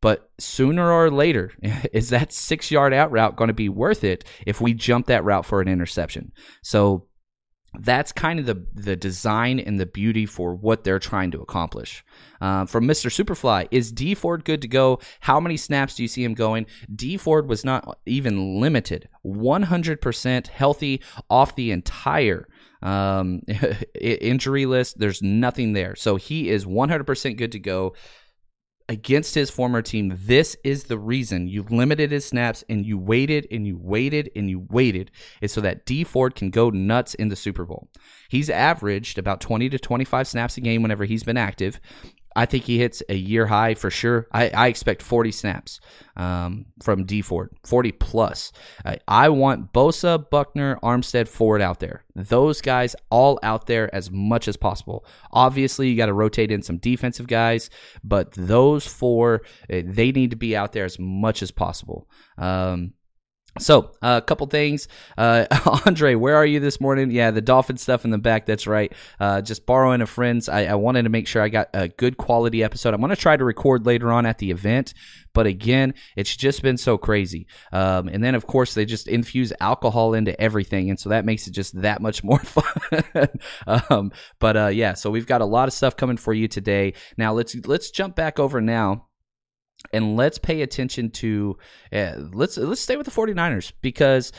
But 0.00 0.30
sooner 0.38 0.90
or 0.90 1.10
later, 1.10 1.52
is 1.92 2.08
that 2.10 2.32
six 2.32 2.70
yard 2.70 2.94
out 2.94 3.12
route 3.12 3.36
going 3.36 3.48
to 3.48 3.54
be 3.54 3.68
worth 3.68 4.02
it 4.02 4.24
if 4.46 4.60
we 4.60 4.72
jump 4.72 5.06
that 5.06 5.24
route 5.24 5.44
for 5.44 5.60
an 5.60 5.68
interception? 5.68 6.32
So 6.62 7.06
that's 7.78 8.12
kind 8.12 8.40
of 8.40 8.46
the 8.46 8.66
the 8.74 8.96
design 8.96 9.60
and 9.60 9.78
the 9.78 9.86
beauty 9.86 10.26
for 10.26 10.54
what 10.54 10.84
they're 10.84 10.98
trying 10.98 11.30
to 11.30 11.40
accomplish. 11.40 12.04
Uh, 12.40 12.64
from 12.64 12.86
Mr. 12.86 13.10
Superfly, 13.10 13.68
is 13.70 13.92
Dee 13.92 14.14
Ford 14.14 14.44
good 14.44 14.62
to 14.62 14.68
go? 14.68 14.98
How 15.20 15.38
many 15.38 15.56
snaps 15.56 15.94
do 15.94 16.02
you 16.02 16.08
see 16.08 16.24
him 16.24 16.34
going? 16.34 16.66
Dee 16.94 17.16
Ford 17.16 17.48
was 17.48 17.64
not 17.64 17.98
even 18.06 18.60
limited, 18.60 19.08
100% 19.24 20.46
healthy 20.48 21.02
off 21.28 21.54
the 21.54 21.70
entire 21.70 22.48
um, 22.82 23.42
injury 24.00 24.66
list. 24.66 24.98
There's 24.98 25.22
nothing 25.22 25.74
there, 25.74 25.94
so 25.94 26.16
he 26.16 26.48
is 26.48 26.64
100% 26.64 27.36
good 27.36 27.52
to 27.52 27.58
go 27.58 27.94
against 28.90 29.36
his 29.36 29.48
former 29.50 29.80
team. 29.80 30.18
This 30.18 30.56
is 30.64 30.84
the 30.84 30.98
reason 30.98 31.46
you 31.46 31.64
limited 31.70 32.10
his 32.10 32.24
snaps 32.24 32.64
and 32.68 32.84
you 32.84 32.98
waited 32.98 33.46
and 33.48 33.64
you 33.64 33.78
waited 33.80 34.28
and 34.34 34.50
you 34.50 34.66
waited 34.68 35.12
is 35.40 35.52
so 35.52 35.60
that 35.60 35.86
Dee 35.86 36.02
Ford 36.02 36.34
can 36.34 36.50
go 36.50 36.70
nuts 36.70 37.14
in 37.14 37.28
the 37.28 37.36
Super 37.36 37.64
Bowl. 37.64 37.88
He's 38.28 38.50
averaged 38.50 39.16
about 39.16 39.40
20 39.40 39.68
to 39.70 39.78
25 39.78 40.26
snaps 40.26 40.56
a 40.56 40.60
game 40.60 40.82
whenever 40.82 41.04
he's 41.04 41.22
been 41.22 41.36
active. 41.36 41.80
I 42.36 42.46
think 42.46 42.64
he 42.64 42.78
hits 42.78 43.02
a 43.08 43.14
year 43.14 43.46
high 43.46 43.74
for 43.74 43.90
sure. 43.90 44.28
I, 44.32 44.48
I 44.50 44.68
expect 44.68 45.02
40 45.02 45.32
snaps 45.32 45.80
um, 46.16 46.66
from 46.82 47.04
Dee 47.04 47.22
Ford, 47.22 47.50
40 47.64 47.92
plus. 47.92 48.52
I, 48.84 48.98
I 49.08 49.28
want 49.30 49.72
Bosa, 49.72 50.28
Buckner, 50.30 50.78
Armstead, 50.82 51.28
Ford 51.28 51.60
out 51.60 51.80
there. 51.80 52.04
Those 52.14 52.60
guys 52.60 52.94
all 53.10 53.38
out 53.42 53.66
there 53.66 53.92
as 53.94 54.10
much 54.10 54.46
as 54.46 54.56
possible. 54.56 55.04
Obviously, 55.32 55.88
you 55.88 55.96
got 55.96 56.06
to 56.06 56.12
rotate 56.12 56.50
in 56.50 56.62
some 56.62 56.78
defensive 56.78 57.26
guys, 57.26 57.70
but 58.04 58.32
those 58.32 58.86
four, 58.86 59.42
eh, 59.68 59.82
they 59.84 60.12
need 60.12 60.30
to 60.30 60.36
be 60.36 60.56
out 60.56 60.72
there 60.72 60.84
as 60.84 60.98
much 60.98 61.42
as 61.42 61.50
possible. 61.50 62.08
Um, 62.38 62.92
so, 63.58 63.92
uh, 64.00 64.20
a 64.22 64.24
couple 64.24 64.46
things. 64.46 64.88
Uh, 65.18 65.46
Andre, 65.86 66.14
where 66.14 66.36
are 66.36 66.46
you 66.46 66.60
this 66.60 66.80
morning? 66.80 67.10
Yeah, 67.10 67.30
the 67.30 67.40
dolphin 67.40 67.76
stuff 67.76 68.04
in 68.04 68.10
the 68.10 68.18
back. 68.18 68.46
That's 68.46 68.66
right. 68.66 68.92
Uh, 69.18 69.40
just 69.40 69.66
borrowing 69.66 70.00
a 70.00 70.06
friend's. 70.06 70.48
I, 70.48 70.66
I, 70.66 70.74
wanted 70.74 71.02
to 71.02 71.08
make 71.08 71.26
sure 71.26 71.42
I 71.42 71.48
got 71.48 71.68
a 71.74 71.88
good 71.88 72.16
quality 72.16 72.62
episode. 72.62 72.94
I'm 72.94 73.00
going 73.00 73.10
to 73.10 73.16
try 73.16 73.36
to 73.36 73.44
record 73.44 73.86
later 73.86 74.12
on 74.12 74.24
at 74.24 74.38
the 74.38 74.50
event, 74.50 74.94
but 75.34 75.46
again, 75.46 75.94
it's 76.16 76.34
just 76.36 76.62
been 76.62 76.76
so 76.76 76.96
crazy. 76.96 77.46
Um, 77.72 78.08
and 78.08 78.22
then, 78.22 78.34
of 78.34 78.46
course, 78.46 78.74
they 78.74 78.84
just 78.84 79.08
infuse 79.08 79.52
alcohol 79.60 80.14
into 80.14 80.38
everything, 80.40 80.88
and 80.88 80.98
so 80.98 81.10
that 81.10 81.24
makes 81.24 81.46
it 81.46 81.52
just 81.52 81.80
that 81.82 82.00
much 82.00 82.22
more 82.30 82.38
fun. 82.38 83.28
um, 83.66 84.12
but 84.38 84.56
uh, 84.56 84.68
yeah, 84.68 84.94
so 84.94 85.10
we've 85.10 85.26
got 85.26 85.40
a 85.40 85.46
lot 85.46 85.68
of 85.68 85.74
stuff 85.74 85.96
coming 85.96 86.16
for 86.16 86.32
you 86.32 86.48
today. 86.48 86.94
Now 87.16 87.32
let's 87.32 87.54
let's 87.66 87.90
jump 87.90 88.14
back 88.14 88.38
over 88.38 88.60
now 88.60 89.06
and 89.92 90.16
let's 90.16 90.38
pay 90.38 90.62
attention 90.62 91.10
to 91.10 91.56
uh, 91.92 92.12
let's 92.32 92.56
let's 92.56 92.80
stay 92.80 92.96
with 92.96 93.06
the 93.06 93.12
49ers 93.12 93.72
because 93.80 94.32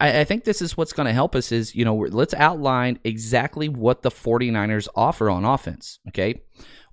I, 0.00 0.20
I 0.20 0.24
think 0.24 0.44
this 0.44 0.62
is 0.62 0.76
what's 0.76 0.92
going 0.92 1.06
to 1.06 1.12
help 1.12 1.34
us 1.34 1.52
is 1.52 1.74
you 1.74 1.84
know 1.84 1.94
let's 1.96 2.34
outline 2.34 2.98
exactly 3.04 3.68
what 3.68 4.02
the 4.02 4.10
49ers 4.10 4.88
offer 4.94 5.30
on 5.30 5.44
offense 5.44 5.98
okay 6.08 6.42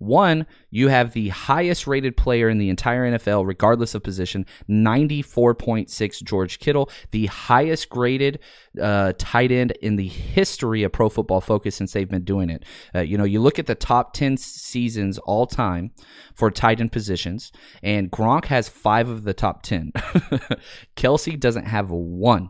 one, 0.02 0.48
you 0.72 0.88
have 0.88 1.14
the 1.14 1.30
highest 1.30 1.86
rated 1.86 2.18
player 2.18 2.50
in 2.50 2.58
the 2.58 2.70
entire 2.70 3.10
NFL, 3.12 3.46
regardless 3.46 3.94
of 3.94 4.02
position, 4.02 4.48
94.6 4.68 6.24
George 6.24 6.58
Kittle, 6.58 6.90
the 7.12 7.28
highest 7.28 7.88
graded 7.90 8.40
uh, 8.82 9.14
tight 9.20 9.52
end 9.52 9.72
in 9.82 9.98
the 9.98 10.08
history 10.08 10.82
of 10.82 10.92
Pro 10.92 11.08
Football 11.08 11.40
Focus 11.40 11.76
since 11.76 11.94
they've 11.94 12.10
been 12.10 12.24
doing 12.24 12.50
it. 12.50 12.66
Uh, 12.96 13.02
you 13.02 13.16
know, 13.16 13.24
you 13.24 13.40
look 13.40 13.60
at 13.60 13.68
the 13.68 13.76
top 13.76 14.14
10 14.14 14.38
seasons 14.38 15.20
all 15.20 15.46
time 15.46 15.92
for 16.34 16.50
tight 16.50 16.82
end 16.82 16.92
positions, 16.92 17.52
and 17.84 18.12
Gronk 18.12 18.46
has 18.46 18.68
five 18.68 19.08
of 19.08 19.24
the 19.24 19.36
top 19.36 19.62
10. 19.62 19.92
Kelce 20.96 21.40
doesn't 21.40 21.66
have 21.66 21.92
one. 21.92 22.50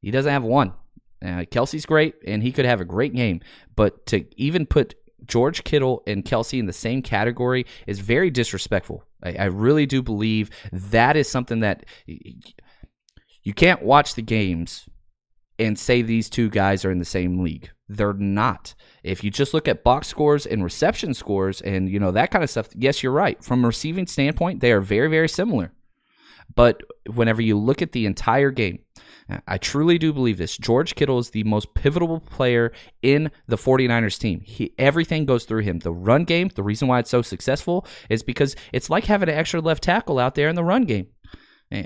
He 0.00 0.12
doesn't 0.12 0.32
have 0.32 0.44
one. 0.44 0.74
Uh, 1.20 1.42
Kelce's 1.50 1.86
great, 1.86 2.14
and 2.24 2.42
he 2.42 2.52
could 2.52 2.64
have 2.64 2.80
a 2.80 2.84
great 2.84 3.14
game, 3.14 3.40
but 3.74 4.06
to 4.06 4.24
even 4.40 4.64
put 4.64 4.94
George 5.26 5.64
Kittle 5.64 6.02
and 6.06 6.24
Kelce 6.24 6.58
in 6.58 6.66
the 6.66 6.72
same 6.72 7.02
category 7.02 7.66
is 7.86 8.00
very 8.00 8.30
disrespectful. 8.30 9.04
I, 9.22 9.32
I 9.34 9.44
really 9.44 9.86
do 9.86 10.02
believe 10.02 10.50
that 10.72 11.16
is 11.16 11.28
something 11.28 11.60
that 11.60 11.84
you 12.06 13.54
can't 13.54 13.82
watch 13.82 14.14
the 14.14 14.22
games 14.22 14.88
and 15.58 15.78
say 15.78 16.02
these 16.02 16.30
two 16.30 16.48
guys 16.48 16.84
are 16.84 16.90
in 16.90 16.98
the 16.98 17.04
same 17.04 17.42
league. 17.42 17.70
They're 17.88 18.12
not. 18.12 18.74
If 19.02 19.24
you 19.24 19.30
just 19.30 19.54
look 19.54 19.66
at 19.66 19.82
box 19.82 20.06
scores 20.06 20.46
and 20.46 20.62
reception 20.62 21.14
scores 21.14 21.60
and 21.62 21.88
you 21.88 21.98
know 21.98 22.12
that 22.12 22.30
kind 22.30 22.44
of 22.44 22.50
stuff, 22.50 22.68
yes, 22.74 23.02
you're 23.02 23.12
right. 23.12 23.42
From 23.42 23.64
a 23.64 23.66
receiving 23.66 24.06
standpoint, 24.06 24.60
they 24.60 24.72
are 24.72 24.80
very 24.80 25.08
very 25.08 25.28
similar. 25.28 25.72
But 26.54 26.82
whenever 27.12 27.42
you 27.42 27.58
look 27.58 27.82
at 27.82 27.92
the 27.92 28.06
entire 28.06 28.50
game, 28.50 28.80
I 29.46 29.58
truly 29.58 29.98
do 29.98 30.12
believe 30.12 30.38
this. 30.38 30.56
George 30.56 30.94
Kittle 30.94 31.18
is 31.18 31.30
the 31.30 31.44
most 31.44 31.74
pivotal 31.74 32.20
player 32.20 32.72
in 33.02 33.30
the 33.46 33.56
49ers 33.56 34.18
team. 34.18 34.40
He, 34.40 34.72
everything 34.78 35.26
goes 35.26 35.44
through 35.44 35.62
him. 35.62 35.80
The 35.80 35.92
run 35.92 36.24
game, 36.24 36.50
the 36.54 36.62
reason 36.62 36.88
why 36.88 36.98
it's 37.00 37.10
so 37.10 37.20
successful 37.20 37.86
is 38.08 38.22
because 38.22 38.56
it's 38.72 38.88
like 38.88 39.04
having 39.04 39.28
an 39.28 39.34
extra 39.34 39.60
left 39.60 39.82
tackle 39.82 40.18
out 40.18 40.34
there 40.34 40.48
in 40.48 40.56
the 40.56 40.64
run 40.64 40.84
game. 40.84 41.08
Eh, 41.70 41.84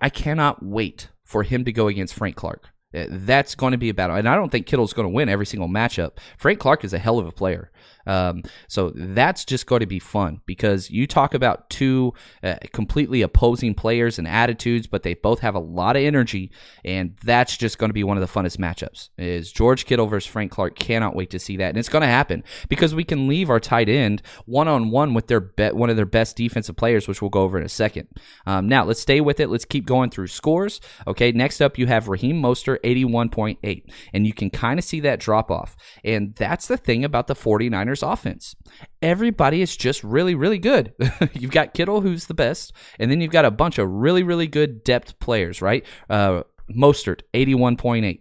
I 0.00 0.08
cannot 0.08 0.64
wait 0.64 1.10
for 1.24 1.44
him 1.44 1.64
to 1.64 1.72
go 1.72 1.86
against 1.86 2.14
Frank 2.14 2.34
Clark. 2.34 2.71
Uh, 2.94 3.06
that's 3.10 3.54
going 3.54 3.72
to 3.72 3.78
be 3.78 3.88
a 3.88 3.94
battle. 3.94 4.16
And 4.16 4.28
I 4.28 4.36
don't 4.36 4.50
think 4.50 4.66
Kittle's 4.66 4.92
going 4.92 5.08
to 5.08 5.14
win 5.14 5.28
every 5.28 5.46
single 5.46 5.68
matchup. 5.68 6.12
Frank 6.38 6.58
Clark 6.58 6.84
is 6.84 6.92
a 6.92 6.98
hell 6.98 7.18
of 7.18 7.26
a 7.26 7.32
player. 7.32 7.70
Um, 8.06 8.42
so 8.68 8.92
that's 8.94 9.44
just 9.44 9.66
going 9.66 9.80
to 9.80 9.86
be 9.86 9.98
fun 9.98 10.40
because 10.46 10.90
you 10.90 11.06
talk 11.06 11.34
about 11.34 11.70
two 11.70 12.14
uh, 12.42 12.56
completely 12.72 13.22
opposing 13.22 13.74
players 13.74 14.18
and 14.18 14.26
attitudes, 14.26 14.86
but 14.86 15.02
they 15.02 15.14
both 15.14 15.40
have 15.40 15.54
a 15.54 15.60
lot 15.60 15.96
of 15.96 16.02
energy, 16.02 16.50
and 16.84 17.16
that's 17.24 17.56
just 17.56 17.78
going 17.78 17.90
to 17.90 17.94
be 17.94 18.04
one 18.04 18.16
of 18.16 18.20
the 18.20 18.40
funnest 18.40 18.56
matchups. 18.56 19.10
Is 19.18 19.52
George 19.52 19.86
Kittle 19.86 20.06
versus 20.06 20.30
Frank 20.30 20.50
Clark? 20.50 20.76
Cannot 20.76 21.14
wait 21.14 21.30
to 21.30 21.38
see 21.38 21.56
that, 21.58 21.68
and 21.68 21.78
it's 21.78 21.88
going 21.88 22.02
to 22.02 22.08
happen 22.08 22.42
because 22.68 22.94
we 22.94 23.04
can 23.04 23.28
leave 23.28 23.50
our 23.50 23.60
tight 23.60 23.88
end 23.88 24.22
one 24.46 24.68
on 24.68 24.90
one 24.90 25.14
with 25.14 25.28
their 25.28 25.40
be- 25.40 25.70
one 25.70 25.90
of 25.90 25.96
their 25.96 26.06
best 26.06 26.36
defensive 26.36 26.76
players, 26.76 27.06
which 27.06 27.22
we'll 27.22 27.30
go 27.30 27.42
over 27.42 27.58
in 27.58 27.64
a 27.64 27.68
second. 27.68 28.08
Um, 28.46 28.68
now 28.68 28.84
let's 28.84 29.00
stay 29.00 29.20
with 29.20 29.40
it. 29.40 29.48
Let's 29.48 29.64
keep 29.64 29.86
going 29.86 30.10
through 30.10 30.26
scores. 30.28 30.80
Okay, 31.06 31.32
next 31.32 31.60
up 31.60 31.78
you 31.78 31.86
have 31.86 32.08
Raheem 32.08 32.40
Mostert, 32.42 32.78
eighty 32.84 33.04
one 33.04 33.28
point 33.28 33.58
eight, 33.62 33.90
and 34.12 34.26
you 34.26 34.32
can 34.32 34.50
kind 34.50 34.78
of 34.78 34.84
see 34.84 35.00
that 35.00 35.20
drop 35.20 35.50
off, 35.50 35.76
and 36.04 36.34
that's 36.34 36.66
the 36.66 36.76
thing 36.76 37.04
about 37.04 37.26
the 37.26 37.34
49ers 37.34 38.10
offense. 38.10 38.54
Everybody 39.00 39.62
is 39.62 39.76
just 39.76 40.02
really, 40.04 40.34
really 40.34 40.58
good. 40.58 40.92
you've 41.32 41.50
got 41.50 41.74
Kittle, 41.74 42.00
who's 42.00 42.26
the 42.26 42.34
best, 42.34 42.72
and 42.98 43.10
then 43.10 43.20
you've 43.20 43.32
got 43.32 43.44
a 43.44 43.50
bunch 43.50 43.78
of 43.78 43.88
really, 43.88 44.22
really 44.22 44.46
good 44.46 44.84
depth 44.84 45.18
players, 45.18 45.60
right? 45.60 45.84
Uh, 46.08 46.42
Mostert, 46.70 47.22
81.8. 47.34 48.20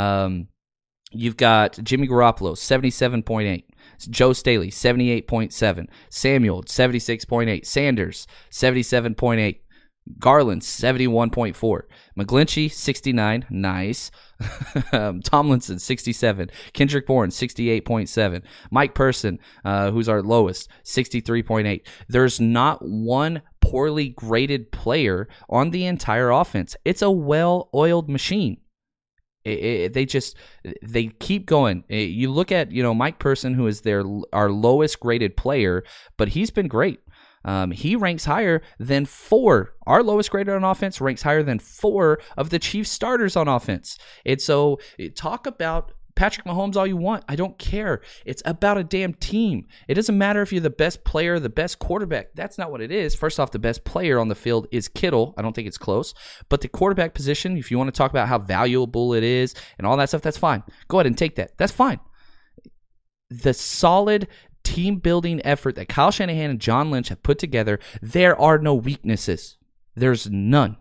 Um, 0.00 0.48
you've 1.12 1.36
got 1.36 1.78
Jimmy 1.82 2.08
Garoppolo, 2.08 2.52
77.8. 2.52 3.64
Joe 4.10 4.32
Staley, 4.32 4.70
78.7. 4.70 5.86
Samuel, 6.10 6.62
76.8. 6.64 7.66
Sanders, 7.66 8.26
77.8. 8.50 9.56
Garland, 10.18 10.62
71.4. 10.62 11.82
McGlinchey, 12.18 12.70
69. 12.70 13.46
Nice. 13.48 14.10
um, 14.92 15.20
Tomlinson, 15.22 15.78
67. 15.78 16.50
Kendrick 16.72 17.06
Bourne, 17.06 17.30
68.7. 17.30 18.42
Mike 18.70 18.94
Person, 18.94 19.38
uh, 19.64 19.90
who's 19.90 20.08
our 20.08 20.22
lowest, 20.22 20.68
63.8. 20.84 21.86
There's 22.08 22.40
not 22.40 22.80
one 22.82 23.42
poorly 23.60 24.10
graded 24.10 24.70
player 24.72 25.28
on 25.48 25.70
the 25.70 25.86
entire 25.86 26.30
offense. 26.30 26.76
It's 26.84 27.02
a 27.02 27.10
well 27.10 27.70
oiled 27.74 28.10
machine. 28.10 28.58
It, 29.44 29.58
it, 29.58 29.92
they 29.92 30.06
just 30.06 30.36
they 30.82 31.08
keep 31.08 31.46
going. 31.46 31.84
It, 31.88 32.10
you 32.10 32.30
look 32.30 32.50
at 32.50 32.72
you 32.72 32.82
know 32.82 32.94
Mike 32.94 33.18
Person, 33.18 33.54
who 33.54 33.66
is 33.66 33.82
their 33.82 34.02
our 34.32 34.50
lowest 34.50 35.00
graded 35.00 35.36
player, 35.36 35.84
but 36.16 36.28
he's 36.28 36.50
been 36.50 36.68
great. 36.68 37.00
Um, 37.44 37.70
he 37.70 37.96
ranks 37.96 38.24
higher 38.24 38.62
than 38.78 39.06
four. 39.06 39.74
Our 39.86 40.02
lowest 40.02 40.30
graded 40.30 40.54
on 40.54 40.64
offense 40.64 41.00
ranks 41.00 41.22
higher 41.22 41.42
than 41.42 41.58
four 41.58 42.20
of 42.36 42.50
the 42.50 42.58
Chiefs 42.58 42.90
starters 42.90 43.36
on 43.36 43.48
offense. 43.48 43.98
And 44.24 44.40
so, 44.40 44.78
talk 45.14 45.46
about 45.46 45.92
Patrick 46.14 46.46
Mahomes 46.46 46.76
all 46.76 46.86
you 46.86 46.96
want. 46.96 47.24
I 47.28 47.36
don't 47.36 47.58
care. 47.58 48.00
It's 48.24 48.42
about 48.44 48.78
a 48.78 48.84
damn 48.84 49.14
team. 49.14 49.66
It 49.88 49.94
doesn't 49.94 50.16
matter 50.16 50.42
if 50.42 50.52
you're 50.52 50.60
the 50.60 50.70
best 50.70 51.04
player, 51.04 51.38
the 51.40 51.48
best 51.48 51.78
quarterback. 51.78 52.34
That's 52.34 52.56
not 52.56 52.70
what 52.70 52.80
it 52.80 52.92
is. 52.92 53.14
First 53.14 53.40
off, 53.40 53.50
the 53.50 53.58
best 53.58 53.84
player 53.84 54.18
on 54.18 54.28
the 54.28 54.34
field 54.34 54.68
is 54.70 54.88
Kittle. 54.88 55.34
I 55.36 55.42
don't 55.42 55.54
think 55.54 55.66
it's 55.66 55.78
close. 55.78 56.14
But 56.48 56.60
the 56.60 56.68
quarterback 56.68 57.14
position, 57.14 57.56
if 57.56 57.70
you 57.70 57.78
want 57.78 57.92
to 57.92 57.98
talk 57.98 58.10
about 58.10 58.28
how 58.28 58.38
valuable 58.38 59.14
it 59.14 59.24
is 59.24 59.54
and 59.78 59.86
all 59.86 59.96
that 59.96 60.08
stuff, 60.08 60.22
that's 60.22 60.38
fine. 60.38 60.62
Go 60.88 60.98
ahead 60.98 61.06
and 61.06 61.18
take 61.18 61.36
that. 61.36 61.56
That's 61.58 61.72
fine. 61.72 61.98
The 63.30 63.54
solid 63.54 64.28
team 64.64 64.96
building 64.96 65.40
effort 65.44 65.76
that 65.76 65.88
Kyle 65.88 66.10
Shanahan 66.10 66.50
and 66.50 66.60
John 66.60 66.90
Lynch 66.90 67.08
have 67.10 67.22
put 67.22 67.38
together, 67.38 67.78
there 68.02 68.38
are 68.40 68.58
no 68.58 68.74
weaknesses. 68.74 69.56
There's 69.94 70.28
none 70.28 70.76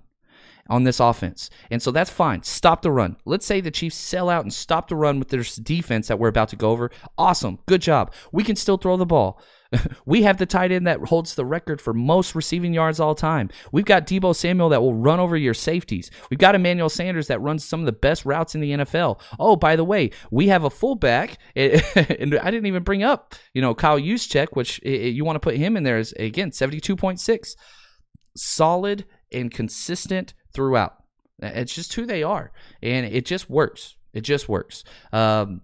on 0.69 0.83
this 0.83 0.99
offense. 0.99 1.49
And 1.69 1.81
so 1.81 1.91
that's 1.91 2.09
fine. 2.09 2.43
Stop 2.43 2.81
the 2.81 2.91
run. 2.91 3.17
Let's 3.25 3.45
say 3.45 3.61
the 3.61 3.71
Chiefs 3.71 3.97
sell 3.97 4.29
out 4.29 4.43
and 4.43 4.53
stop 4.53 4.87
the 4.87 4.95
run 4.95 5.19
with 5.19 5.29
their 5.29 5.43
defense 5.61 6.07
that 6.07 6.19
we're 6.19 6.29
about 6.29 6.49
to 6.49 6.55
go 6.55 6.71
over. 6.71 6.89
Awesome. 7.17 7.59
Good 7.65 7.81
job. 7.81 8.13
We 8.31 8.43
can 8.43 8.55
still 8.55 8.77
throw 8.77 8.97
the 8.97 9.05
ball. 9.05 9.41
we 10.05 10.23
have 10.23 10.37
the 10.37 10.45
tight 10.45 10.71
end 10.71 10.87
that 10.87 10.99
holds 10.99 11.35
the 11.35 11.45
record 11.45 11.81
for 11.81 11.93
most 11.93 12.35
receiving 12.35 12.73
yards 12.73 12.99
all 12.99 13.15
time. 13.15 13.49
We've 13.71 13.85
got 13.85 14.07
Deebo 14.07 14.35
Samuel 14.35 14.69
that 14.69 14.81
will 14.81 14.93
run 14.93 15.19
over 15.19 15.37
your 15.37 15.53
safeties. 15.53 16.11
We've 16.29 16.39
got 16.39 16.55
Emmanuel 16.55 16.89
Sanders 16.89 17.27
that 17.27 17.41
runs 17.41 17.65
some 17.65 17.79
of 17.79 17.85
the 17.85 17.91
best 17.91 18.25
routes 18.25 18.55
in 18.55 18.61
the 18.61 18.71
NFL. 18.71 19.19
Oh, 19.39 19.55
by 19.55 19.75
the 19.75 19.83
way, 19.83 20.11
we 20.31 20.47
have 20.47 20.63
a 20.63 20.69
fullback, 20.69 21.37
and 21.55 22.39
I 22.39 22.51
didn't 22.51 22.67
even 22.67 22.83
bring 22.83 23.03
up, 23.03 23.35
you 23.53 23.61
know, 23.61 23.73
Kyle 23.73 23.99
Juszczyk, 23.99 24.49
which 24.53 24.81
you 24.83 25.25
want 25.25 25.35
to 25.35 25.41
put 25.41 25.55
him 25.55 25.77
in 25.77 25.83
there 25.83 25.97
is 25.97 26.13
again 26.13 26.51
72.6. 26.51 27.55
Solid 28.35 29.05
and 29.31 29.51
consistent 29.51 30.33
throughout. 30.53 30.95
It's 31.39 31.73
just 31.73 31.93
who 31.93 32.05
they 32.05 32.23
are, 32.23 32.51
and 32.81 33.05
it 33.05 33.25
just 33.25 33.49
works. 33.49 33.95
It 34.13 34.21
just 34.21 34.47
works. 34.47 34.83
Um, 35.11 35.61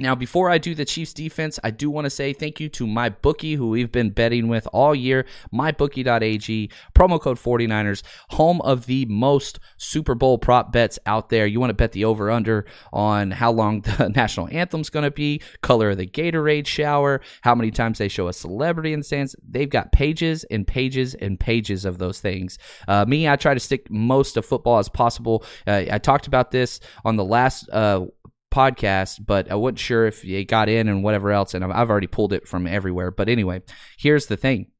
Now, 0.00 0.14
before 0.14 0.48
I 0.48 0.58
do 0.58 0.76
the 0.76 0.84
Chiefs 0.84 1.12
defense, 1.12 1.58
I 1.64 1.70
do 1.72 1.90
want 1.90 2.04
to 2.04 2.10
say 2.10 2.32
thank 2.32 2.60
you 2.60 2.68
to 2.70 2.86
my 2.86 3.08
bookie 3.08 3.54
who 3.54 3.70
we've 3.70 3.90
been 3.90 4.10
betting 4.10 4.46
with 4.46 4.68
all 4.72 4.94
year, 4.94 5.26
mybookie.ag, 5.52 6.70
promo 6.94 7.20
code 7.20 7.36
49ers, 7.36 8.02
home 8.30 8.60
of 8.60 8.86
the 8.86 9.06
most 9.06 9.58
Super 9.76 10.14
Bowl 10.14 10.38
prop 10.38 10.72
bets 10.72 11.00
out 11.04 11.30
there. 11.30 11.46
You 11.46 11.58
want 11.58 11.70
to 11.70 11.74
bet 11.74 11.92
the 11.92 12.04
over 12.04 12.30
under 12.30 12.64
on 12.92 13.32
how 13.32 13.50
long 13.50 13.80
the 13.98 14.08
national 14.08 14.48
anthem's 14.52 14.88
going 14.88 15.02
to 15.02 15.10
be, 15.10 15.42
color 15.62 15.90
of 15.90 15.96
the 15.96 16.06
Gatorade 16.06 16.68
shower, 16.68 17.20
how 17.42 17.56
many 17.56 17.72
times 17.72 17.98
they 17.98 18.08
show 18.08 18.28
a 18.28 18.32
celebrity 18.32 18.92
in 18.92 19.00
the 19.00 19.04
stands. 19.04 19.34
They've 19.48 19.68
got 19.68 19.90
pages 19.90 20.44
and 20.44 20.64
pages 20.64 21.14
and 21.14 21.40
pages 21.40 21.84
of 21.84 21.98
those 21.98 22.20
things. 22.20 22.58
Uh, 22.86 23.04
me, 23.04 23.28
I 23.28 23.34
try 23.34 23.52
to 23.52 23.60
stick 23.60 23.90
most 23.90 24.36
of 24.36 24.46
football 24.46 24.78
as 24.78 24.88
possible. 24.88 25.44
Uh, 25.66 25.84
I 25.90 25.98
talked 25.98 26.28
about 26.28 26.52
this 26.52 26.78
on 27.04 27.16
the 27.16 27.24
last 27.24 27.68
uh, 27.70 28.06
podcast, 28.50 29.24
but 29.24 29.50
I 29.50 29.54
wasn't 29.54 29.78
sure 29.78 30.06
if 30.06 30.24
it 30.24 30.44
got 30.44 30.68
in 30.68 30.88
and 30.88 31.02
whatever 31.02 31.32
else. 31.32 31.54
And 31.54 31.64
I've 31.64 31.90
already 31.90 32.06
pulled 32.06 32.32
it 32.32 32.48
from 32.48 32.66
everywhere. 32.66 33.10
But 33.10 33.28
anyway, 33.28 33.62
here's 33.98 34.26
the 34.26 34.36
thing 34.36 34.70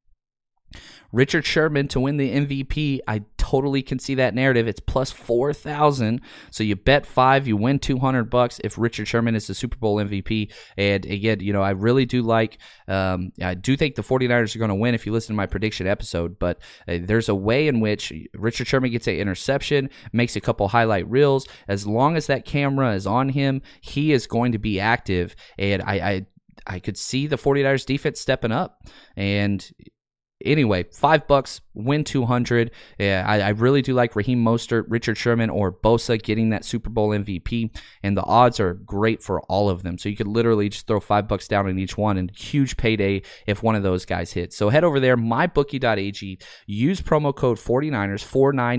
Richard 1.12 1.46
Sherman 1.46 1.88
to 1.88 2.00
win 2.00 2.16
the 2.16 2.30
MVP. 2.34 3.00
I 3.06 3.22
totally 3.38 3.82
can 3.82 3.98
see 3.98 4.14
that 4.16 4.34
narrative. 4.34 4.68
It's 4.68 4.80
plus 4.80 5.10
4,000. 5.10 6.20
So 6.50 6.62
you 6.62 6.76
bet 6.76 7.06
five, 7.06 7.48
you 7.48 7.56
win 7.56 7.78
200 7.78 8.24
bucks 8.24 8.60
if 8.62 8.76
Richard 8.76 9.08
Sherman 9.08 9.34
is 9.34 9.46
the 9.46 9.54
Super 9.54 9.78
Bowl 9.78 9.96
MVP. 9.96 10.52
And 10.76 11.06
again, 11.06 11.40
you 11.40 11.52
know, 11.52 11.62
I 11.62 11.70
really 11.70 12.04
do 12.04 12.22
like, 12.22 12.58
um, 12.88 13.32
I 13.42 13.54
do 13.54 13.76
think 13.76 13.94
the 13.94 14.02
49ers 14.02 14.54
are 14.54 14.58
going 14.58 14.68
to 14.68 14.74
win 14.74 14.94
if 14.94 15.06
you 15.06 15.12
listen 15.12 15.34
to 15.34 15.36
my 15.36 15.46
prediction 15.46 15.86
episode. 15.86 16.38
But 16.38 16.60
uh, 16.86 16.98
there's 17.00 17.28
a 17.28 17.34
way 17.34 17.68
in 17.68 17.80
which 17.80 18.12
Richard 18.34 18.66
Sherman 18.66 18.90
gets 18.90 19.06
an 19.06 19.14
interception, 19.14 19.88
makes 20.12 20.36
a 20.36 20.40
couple 20.40 20.68
highlight 20.68 21.08
reels. 21.08 21.46
As 21.68 21.86
long 21.86 22.16
as 22.16 22.26
that 22.26 22.44
camera 22.44 22.94
is 22.94 23.06
on 23.06 23.30
him, 23.30 23.62
he 23.80 24.12
is 24.12 24.26
going 24.26 24.52
to 24.52 24.58
be 24.58 24.78
active. 24.78 25.34
And 25.58 25.82
I, 25.82 25.94
I 25.94 26.26
I 26.66 26.80
could 26.80 26.98
see 26.98 27.26
the 27.26 27.36
49ers 27.36 27.86
defense 27.86 28.20
stepping 28.20 28.52
up. 28.52 28.86
And 29.16 29.66
anyway, 30.44 30.84
five 30.92 31.26
bucks, 31.26 31.60
win 31.74 32.04
200. 32.04 32.70
Yeah, 32.98 33.24
I, 33.26 33.40
I, 33.40 33.48
really 33.50 33.82
do 33.82 33.94
like 33.94 34.14
Raheem 34.14 34.44
Mostert, 34.44 34.84
Richard 34.88 35.16
Sherman, 35.16 35.50
or 35.50 35.72
Bosa 35.72 36.20
getting 36.22 36.50
that 36.50 36.64
Super 36.64 36.90
Bowl 36.90 37.10
MVP. 37.10 37.76
And 38.02 38.16
the 38.16 38.22
odds 38.22 38.60
are 38.60 38.74
great 38.74 39.22
for 39.22 39.40
all 39.42 39.68
of 39.68 39.82
them. 39.82 39.98
So 39.98 40.08
you 40.08 40.16
could 40.16 40.28
literally 40.28 40.68
just 40.68 40.86
throw 40.86 41.00
five 41.00 41.28
bucks 41.28 41.48
down 41.48 41.66
on 41.66 41.78
each 41.78 41.96
one 41.96 42.18
and 42.18 42.30
huge 42.30 42.76
payday 42.76 43.22
if 43.46 43.62
one 43.62 43.74
of 43.74 43.82
those 43.82 44.04
guys 44.04 44.32
hits. 44.32 44.56
So 44.56 44.68
head 44.68 44.84
over 44.84 45.00
there, 45.00 45.16
mybookie.ag, 45.16 46.38
use 46.66 47.00
promo 47.00 47.34
code 47.34 47.58
49ers, 47.58 48.24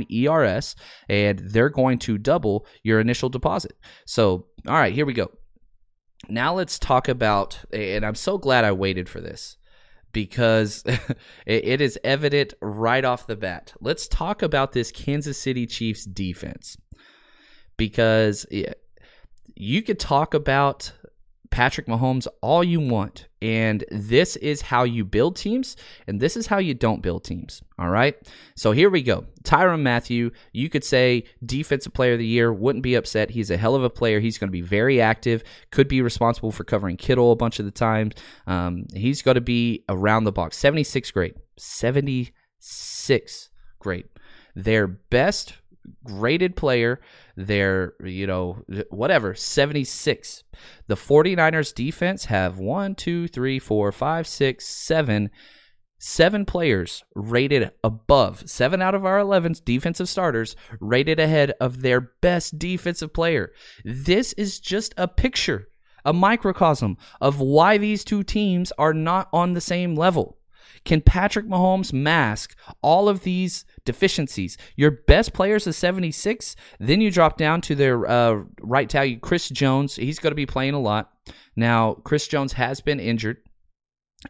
49ERS, 0.09 0.75
and 1.07 1.39
they're 1.39 1.69
going 1.69 1.99
to 1.99 2.17
double 2.17 2.65
your 2.83 2.99
initial 2.99 3.29
deposit. 3.29 3.73
So, 4.05 4.47
all 4.67 4.73
right, 4.73 4.93
here 4.93 5.05
we 5.05 5.13
go. 5.13 5.31
Now 6.27 6.53
let's 6.53 6.77
talk 6.77 7.07
about, 7.07 7.59
and 7.71 8.05
I'm 8.05 8.15
so 8.15 8.37
glad 8.37 8.65
I 8.65 8.73
waited 8.73 9.07
for 9.07 9.21
this 9.21 9.57
because 10.11 10.83
it 11.45 11.81
is 11.81 11.99
evident 12.03 12.53
right 12.61 13.05
off 13.05 13.27
the 13.27 13.35
bat. 13.35 13.73
Let's 13.79 14.07
talk 14.07 14.41
about 14.41 14.71
this 14.71 14.91
Kansas 14.91 15.39
City 15.39 15.65
Chiefs 15.65 16.05
defense 16.05 16.77
because 17.77 18.45
you 19.55 19.81
could 19.81 19.99
talk 19.99 20.33
about 20.33 20.91
Patrick 21.51 21.87
Mahomes 21.87 22.27
all 22.41 22.63
you 22.63 22.79
want. 22.79 23.27
And 23.41 23.85
this 23.89 24.35
is 24.35 24.61
how 24.61 24.83
you 24.83 25.05
build 25.05 25.37
teams, 25.37 25.77
and 26.07 26.19
this 26.19 26.35
is 26.35 26.47
how 26.47 26.57
you 26.57 26.73
don't 26.73 27.01
build 27.01 27.23
teams. 27.23 27.61
All 27.77 27.89
right. 27.89 28.15
So 28.55 28.73
here 28.73 28.89
we 28.89 29.01
go. 29.01 29.25
Tyrann 29.43 29.81
Mathieu, 29.81 30.31
you 30.51 30.69
could 30.69 30.83
say 30.83 31.23
defensive 31.45 31.93
player 31.93 32.13
of 32.13 32.19
the 32.19 32.25
year, 32.25 32.51
wouldn't 32.51 32.83
be 32.83 32.95
upset. 32.95 33.29
He's 33.29 33.49
a 33.49 33.57
hell 33.57 33.75
of 33.75 33.83
a 33.83 33.89
player. 33.89 34.19
He's 34.19 34.37
going 34.37 34.49
to 34.49 34.51
be 34.51 34.61
very 34.61 34.99
active, 34.99 35.43
could 35.71 35.87
be 35.87 36.01
responsible 36.01 36.51
for 36.51 36.65
covering 36.65 36.97
Kittle 36.97 37.31
a 37.31 37.37
bunch 37.37 37.59
of 37.59 37.65
the 37.65 37.71
times. 37.71 38.13
Um, 38.45 38.85
he's 38.93 39.21
going 39.21 39.35
to 39.35 39.41
be 39.41 39.85
around 39.87 40.25
the 40.25 40.33
box. 40.33 40.57
76 40.57 41.11
grade. 41.11 41.35
76 41.57 43.49
great. 43.79 44.07
Their 44.55 44.87
best 44.87 45.53
graded 46.03 46.55
player 46.55 46.99
they're, 47.39 47.93
you 48.03 48.27
know, 48.27 48.65
whatever, 48.89 49.33
76. 49.33 50.43
The 50.87 50.95
49ers 50.95 51.73
defense 51.73 52.25
have 52.25 52.59
one, 52.59 52.95
two, 52.95 53.29
three, 53.29 53.59
four, 53.59 53.93
five, 53.93 54.27
six, 54.27 54.67
seven, 54.67 55.29
seven 55.99 56.45
players 56.45 57.01
rated 57.15 57.71
above, 57.81 58.49
seven 58.49 58.81
out 58.81 58.93
of 58.93 59.05
our 59.05 59.19
11 59.19 59.55
defensive 59.63 60.09
starters 60.09 60.57
rated 60.81 61.17
ahead 61.17 61.53
of 61.61 61.81
their 61.81 62.01
best 62.01 62.59
defensive 62.59 63.13
player. 63.13 63.53
This 63.85 64.33
is 64.33 64.59
just 64.59 64.93
a 64.97 65.07
picture, 65.07 65.69
a 66.03 66.11
microcosm 66.11 66.97
of 67.21 67.39
why 67.39 67.77
these 67.77 68.03
two 68.03 68.23
teams 68.23 68.73
are 68.77 68.93
not 68.93 69.29
on 69.31 69.53
the 69.53 69.61
same 69.61 69.95
level. 69.95 70.38
Can 70.89 71.01
Patrick 71.01 71.45
Mahomes 71.45 71.93
mask 71.93 72.55
all 72.81 73.09
of 73.09 73.21
these 73.21 73.63
deficiencies? 73.85 74.57
Your 74.75 74.89
best 74.89 75.33
players 75.33 75.67
is 75.67 75.75
a 75.75 75.79
76. 75.79 76.55
Then 76.79 76.99
you 76.99 77.11
drop 77.11 77.37
down 77.37 77.61
to 77.61 77.75
their 77.75 78.09
uh, 78.09 78.41
right 78.59 78.89
tackle, 78.89 79.19
Chris 79.21 79.49
Jones. 79.49 79.97
He's 79.97 80.17
going 80.17 80.31
to 80.31 80.35
be 80.35 80.47
playing 80.47 80.73
a 80.73 80.79
lot. 80.79 81.11
Now, 81.55 81.93
Chris 82.03 82.27
Jones 82.27 82.53
has 82.53 82.81
been 82.81 82.99
injured. 82.99 83.37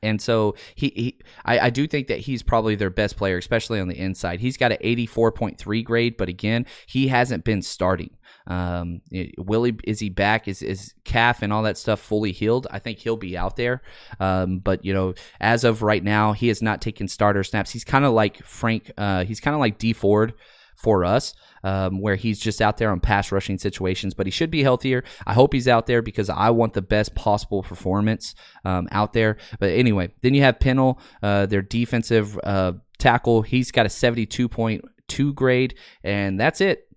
And 0.04 0.22
so 0.22 0.56
he, 0.76 0.90
he 0.96 1.20
I, 1.46 1.60
I, 1.60 1.70
do 1.72 1.88
think 1.88 2.08
that 2.08 2.20
he's 2.20 2.44
probably 2.44 2.76
their 2.76 2.92
best 2.92 3.18
player, 3.18 3.38
especially 3.38 3.80
on 3.80 3.88
the 3.88 3.98
inside. 3.98 4.40
He's 4.40 4.56
got 4.56 4.72
an 4.72 4.78
84.3 4.84 5.84
grade, 5.84 6.16
but 6.16 6.30
again, 6.30 6.68
he 6.86 7.08
hasn't 7.08 7.44
been 7.44 7.64
starting. 7.64 8.12
Um, 8.46 9.02
Willie, 9.38 9.78
is 9.84 10.00
he 10.00 10.10
back? 10.10 10.48
Is 10.48 10.62
is 10.62 10.94
calf 11.06 11.42
and 11.42 11.54
all 11.54 11.64
that 11.64 11.78
stuff 11.78 12.00
fully 12.00 12.32
healed? 12.32 12.68
I 12.72 12.80
think 12.80 13.00
he'll 13.00 13.18
be 13.18 13.38
out 13.38 13.56
there. 13.56 13.82
Um, 14.20 14.60
but 14.60 14.86
you 14.86 14.94
know, 14.94 15.14
as 15.40 15.64
of 15.64 15.82
right 15.82 16.04
now, 16.04 16.34
he 16.34 16.48
has 16.48 16.62
not 16.62 16.82
taken 16.82 17.08
starter 17.08 17.44
snaps. 17.44 17.72
He's 17.72 17.84
kind 17.84 18.06
of 18.06 18.14
like 18.14 18.44
Frank. 18.44 18.92
Uh, 18.98 19.24
he's 19.24 19.40
kind 19.40 19.54
of 19.54 19.60
like 19.60 19.78
Dee 19.78 19.94
Ford 19.94 20.34
for 20.80 21.04
us 21.04 21.34
um, 21.64 22.00
where 22.00 22.16
he's 22.16 22.40
just 22.40 22.62
out 22.62 22.78
there 22.78 22.90
on 22.90 23.00
pass 23.00 23.32
rushing 23.32 23.58
situations, 23.58 24.14
but 24.14 24.26
he 24.26 24.32
should 24.32 24.50
be 24.50 24.64
healthier. 24.64 25.04
I 25.28 25.34
hope 25.34 25.54
he's 25.54 25.68
out 25.68 25.88
there 25.88 26.02
because 26.02 26.30
I 26.30 26.50
want 26.52 26.74
the 26.74 26.82
best 26.82 27.16
possible 27.16 27.64
performance 27.64 28.34
um, 28.64 28.88
out 28.92 29.14
there. 29.14 29.38
But 29.60 29.72
anyway, 29.72 30.12
then 30.22 30.34
you 30.34 30.42
have 30.44 30.60
Pennel, 30.60 31.00
uh, 31.22 31.46
their 31.48 31.62
defensive 31.62 32.40
uh, 32.44 32.74
tackle. 32.98 33.42
He's 33.42 33.72
got 33.72 33.86
a 33.86 33.90
72.2 33.90 35.36
grade, 35.36 35.76
and 36.04 36.40
that's 36.40 36.62
it. 36.62 36.88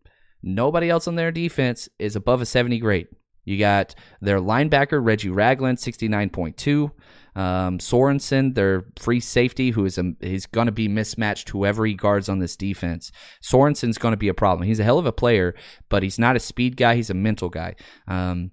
Nobody 0.44 0.88
else 0.88 1.08
on 1.08 1.16
their 1.16 1.32
defense 1.32 1.88
is 1.98 2.16
above 2.16 2.40
a 2.40 2.46
70 2.46 2.78
grade. 2.78 3.08
You 3.44 3.58
got 3.58 3.96
their 4.20 4.38
linebacker, 4.38 5.04
Reggie 5.04 5.28
Ragland, 5.28 5.78
69.2. 5.78 6.92
Um, 7.34 7.78
Sorensen, 7.78 8.54
their 8.54 8.84
free 8.98 9.20
safety, 9.20 9.70
who 9.70 9.86
is 9.86 9.96
a, 9.96 10.12
he's 10.20 10.44
going 10.44 10.66
to 10.66 10.72
be 10.72 10.86
mismatched 10.86 11.48
whoever 11.48 11.86
he 11.86 11.94
guards 11.94 12.28
on 12.28 12.40
this 12.40 12.56
defense. 12.56 13.10
Sorensen's 13.42 13.96
going 13.96 14.12
to 14.12 14.18
be 14.18 14.28
a 14.28 14.34
problem. 14.34 14.68
He's 14.68 14.80
a 14.80 14.84
hell 14.84 14.98
of 14.98 15.06
a 15.06 15.12
player, 15.12 15.54
but 15.88 16.02
he's 16.02 16.18
not 16.18 16.36
a 16.36 16.40
speed 16.40 16.76
guy. 16.76 16.94
He's 16.94 17.08
a 17.08 17.14
mental 17.14 17.48
guy. 17.48 17.74
Um, 18.06 18.50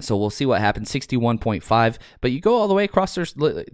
so 0.00 0.16
we'll 0.16 0.30
see 0.30 0.44
what 0.44 0.60
happens. 0.60 0.90
Sixty-one 0.90 1.38
point 1.38 1.62
five, 1.62 1.98
but 2.20 2.32
you 2.32 2.40
go 2.40 2.56
all 2.56 2.68
the 2.68 2.74
way 2.74 2.84
across 2.84 3.14
their, 3.14 3.26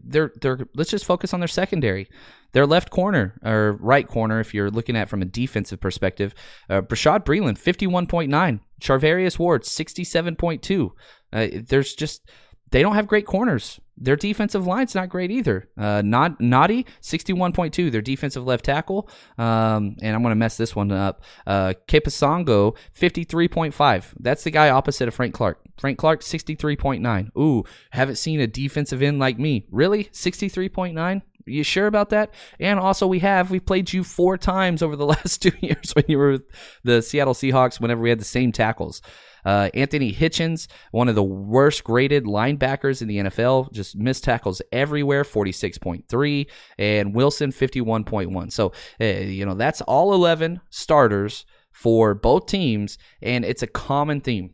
their, 0.05 0.33
their. 0.41 0.59
Let's 0.75 0.91
just 0.91 1.07
focus 1.07 1.33
on 1.33 1.41
their 1.41 1.49
secondary, 1.49 2.09
their 2.53 2.67
left 2.67 2.91
corner 2.91 3.41
or 3.43 3.79
right 3.81 4.07
corner. 4.07 4.39
If 4.39 4.53
you're 4.53 4.71
looking 4.71 4.97
at 4.97 5.09
from 5.09 5.23
a 5.23 5.25
defensive 5.25 5.81
perspective, 5.81 6.35
uh, 6.69 6.83
Bashaud 6.83 7.25
Breeland, 7.25 7.57
fifty-one 7.57 8.07
point 8.07 8.31
nine, 8.31 8.61
Charvarius 8.83 9.39
Ward, 9.39 9.65
sixty-seven 9.65 10.37
point 10.37 10.63
two. 10.63 10.93
Uh, 11.33 11.49
there's 11.69 11.95
just 11.95 12.31
they 12.71 12.83
don't 12.83 12.95
have 12.95 13.07
great 13.07 13.27
corners. 13.27 13.81
Their 14.03 14.17
defensive 14.17 14.67
line's 14.67 14.95
not 14.95 15.11
great 15.11 15.31
either. 15.31 15.69
Uh, 15.77 16.01
not 16.03 16.39
Nnadi, 16.39 16.87
61.2, 17.03 17.93
their 17.93 18.01
defensive 18.01 18.47
left 18.47 18.65
tackle. 18.65 19.11
Um, 19.37 19.97
and 20.01 20.17
I'm 20.17 20.23
going 20.23 20.33
to 20.33 20.37
mess 20.37 20.57
this 20.57 20.75
one 20.75 20.91
up. 20.91 21.23
Uh, 21.47 21.75
Kepasongo, 21.87 22.77
53.5. 22.99 24.15
That's 24.19 24.45
the 24.45 24.51
guy 24.51 24.71
opposite 24.71 25.07
of 25.07 25.15
Frank 25.15 25.35
Clark. 25.35 25.61
Frank 25.79 25.99
Clark, 25.99 26.23
63.9. 26.23 27.37
Ooh, 27.37 27.65
haven't 27.91 28.17
seen 28.17 28.41
a 28.41 28.47
defensive 28.47 29.03
end 29.03 29.19
like 29.19 29.39
me. 29.39 29.67
Really? 29.71 30.05
63.9? 30.05 31.23
You 31.51 31.63
sure 31.65 31.87
about 31.87 32.11
that? 32.11 32.33
And 32.59 32.79
also, 32.79 33.07
we 33.07 33.19
have 33.21 33.51
we 33.51 33.61
played 33.61 33.93
you 33.93 34.05
four 34.05 34.39
times 34.39 34.83
over 34.83 34.97
the 34.97 35.07
last 35.15 35.43
two 35.43 35.53
years 35.61 35.93
when 35.93 36.05
you 36.09 36.19
were 36.19 36.33
with 36.33 36.43
the 36.85 37.03
Seattle 37.03 37.35
Seahawks. 37.35 37.81
Whenever 37.81 38.01
we 38.03 38.09
had 38.11 38.21
the 38.21 38.25
same 38.25 38.53
tackles, 38.53 39.03
uh, 39.45 39.71
Anthony 39.75 40.13
Hitchens, 40.13 40.67
one 40.93 41.09
of 41.09 41.15
the 41.15 41.23
worst 41.23 41.85
graded 41.85 42.25
linebackers 42.25 43.03
in 43.03 43.09
the 43.09 43.19
NFL, 43.19 43.73
just 43.73 43.97
missed 43.97 44.25
tackles 44.25 44.61
everywhere, 44.73 45.25
46.3, 45.25 46.47
and 46.79 47.15
Wilson, 47.15 47.51
51.1. 47.51 48.53
So, 48.53 48.73
uh, 49.01 49.05
you 49.05 49.47
know, 49.47 49.55
that's 49.55 49.81
all 49.83 50.13
11 50.13 50.61
starters 50.71 51.47
for 51.73 52.15
both 52.15 52.47
teams, 52.47 52.99
and 53.23 53.45
it's 53.45 53.63
a 53.63 53.67
common 53.67 54.21
theme. 54.21 54.51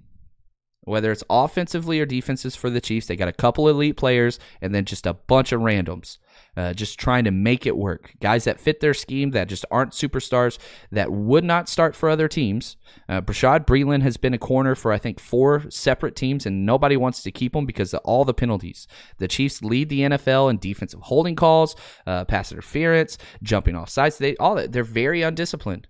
whether 0.83 1.11
it's 1.11 1.25
offensively 1.29 1.99
or 1.99 2.07
defenses 2.07 2.55
for 2.55 2.71
the 2.71 2.81
Chiefs. 2.81 3.09
They 3.09 3.17
got 3.17 3.27
a 3.27 3.33
couple 3.33 3.69
elite 3.69 3.97
players 3.97 4.39
and 4.61 4.73
then 4.73 4.85
just 4.85 5.05
a 5.05 5.15
bunch 5.15 5.51
of 5.51 5.61
randoms. 5.61 6.19
Uh, 6.57 6.73
just 6.73 6.99
trying 6.99 7.25
to 7.25 7.31
make 7.31 7.67
it 7.67 7.77
work. 7.77 8.15
Guys 8.21 8.45
that 8.45 8.61
fit 8.61 8.81
their 8.81 8.95
scheme, 8.95 9.31
that 9.33 9.49
just 9.49 9.65
aren't 9.71 9.93
superstars, 9.93 10.59
that 10.91 11.13
would 11.13 11.45
not 11.45 11.69
start 11.69 11.95
for 11.95 12.09
other 12.09 12.29
teams. 12.29 12.77
Uh, 13.09 13.21
Bashaud 13.21 13.67
Breeland 13.67 14.03
has 14.03 14.17
been 14.17 14.35
a 14.35 14.39
corner 14.39 14.75
for, 14.75 14.93
I 14.93 14.99
think, 14.99 15.21
four 15.21 15.71
separate 15.71 16.17
teams, 16.17 16.47
and 16.47 16.65
nobody 16.65 16.97
wants 16.97 17.23
to 17.23 17.31
keep 17.31 17.55
him 17.55 17.67
because 17.67 17.93
of 17.93 18.01
all 18.05 18.25
the 18.25 18.35
penalties. 18.35 18.89
The 19.19 19.29
Chiefs 19.29 19.63
lead 19.63 19.89
the 19.89 20.01
NFL 20.01 20.51
in 20.51 20.59
defensive 20.59 21.01
holding 21.01 21.37
calls, 21.37 21.77
uh, 22.07 22.25
pass 22.25 22.53
interference, 22.53 23.19
jumping 23.43 23.77
off 23.77 23.89
sides. 23.89 24.19
They 24.19 24.37
all 24.37 24.55
that. 24.55 24.73
They're 24.73 24.85
very 24.85 25.23
undisciplined. 25.23 25.89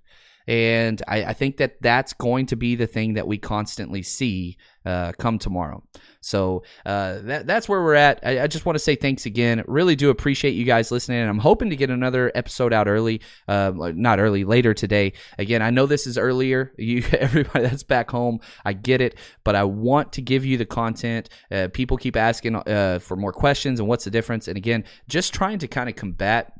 And 0.48 1.02
I, 1.08 1.24
I, 1.24 1.32
think 1.32 1.56
that 1.56 1.82
that's 1.82 2.12
going 2.12 2.46
to 2.46 2.56
be 2.56 2.76
the 2.76 2.86
thing 2.86 3.14
that 3.14 3.26
we 3.26 3.36
constantly 3.36 4.02
see 4.02 4.56
uh, 4.84 5.10
come 5.18 5.38
tomorrow. 5.40 5.82
So 6.20 6.62
uh, 6.84 7.18
that, 7.22 7.46
that's 7.46 7.68
where 7.68 7.82
we're 7.82 7.94
at. 7.94 8.20
I, 8.24 8.42
I 8.42 8.46
just 8.46 8.64
want 8.64 8.76
to 8.76 8.80
say 8.80 8.94
thanks 8.94 9.26
again. 9.26 9.64
Really 9.66 9.96
do 9.96 10.10
appreciate 10.10 10.52
you 10.52 10.64
guys 10.64 10.92
listening. 10.92 11.18
And 11.18 11.28
I'm 11.28 11.38
hoping 11.38 11.70
to 11.70 11.76
get 11.76 11.90
another 11.90 12.30
episode 12.34 12.72
out 12.72 12.86
early, 12.86 13.20
uh, 13.48 13.72
not 13.76 14.20
early, 14.20 14.44
later 14.44 14.72
today. 14.72 15.14
Again, 15.38 15.62
I 15.62 15.70
know 15.70 15.86
this 15.86 16.06
is 16.06 16.16
earlier. 16.16 16.72
You, 16.86 17.02
everybody 17.18 17.64
that's 17.66 17.82
back 17.82 18.12
home, 18.12 18.38
I 18.64 18.72
get 18.72 19.00
it, 19.00 19.16
but 19.42 19.56
I 19.56 19.64
want 19.64 20.12
to 20.12 20.22
give 20.22 20.44
you 20.44 20.56
the 20.56 20.64
content. 20.64 21.28
Uh, 21.50 21.66
people 21.72 21.96
keep 21.96 22.16
asking 22.16 22.54
uh, 22.54 23.00
for 23.00 23.16
more 23.16 23.32
questions 23.32 23.80
and 23.80 23.88
what's 23.88 24.04
the 24.04 24.10
difference. 24.10 24.46
And 24.46 24.56
again, 24.56 24.84
just 25.08 25.34
trying 25.34 25.58
to 25.58 25.66
kind 25.66 25.88
of 25.88 25.96
combat 25.96 26.55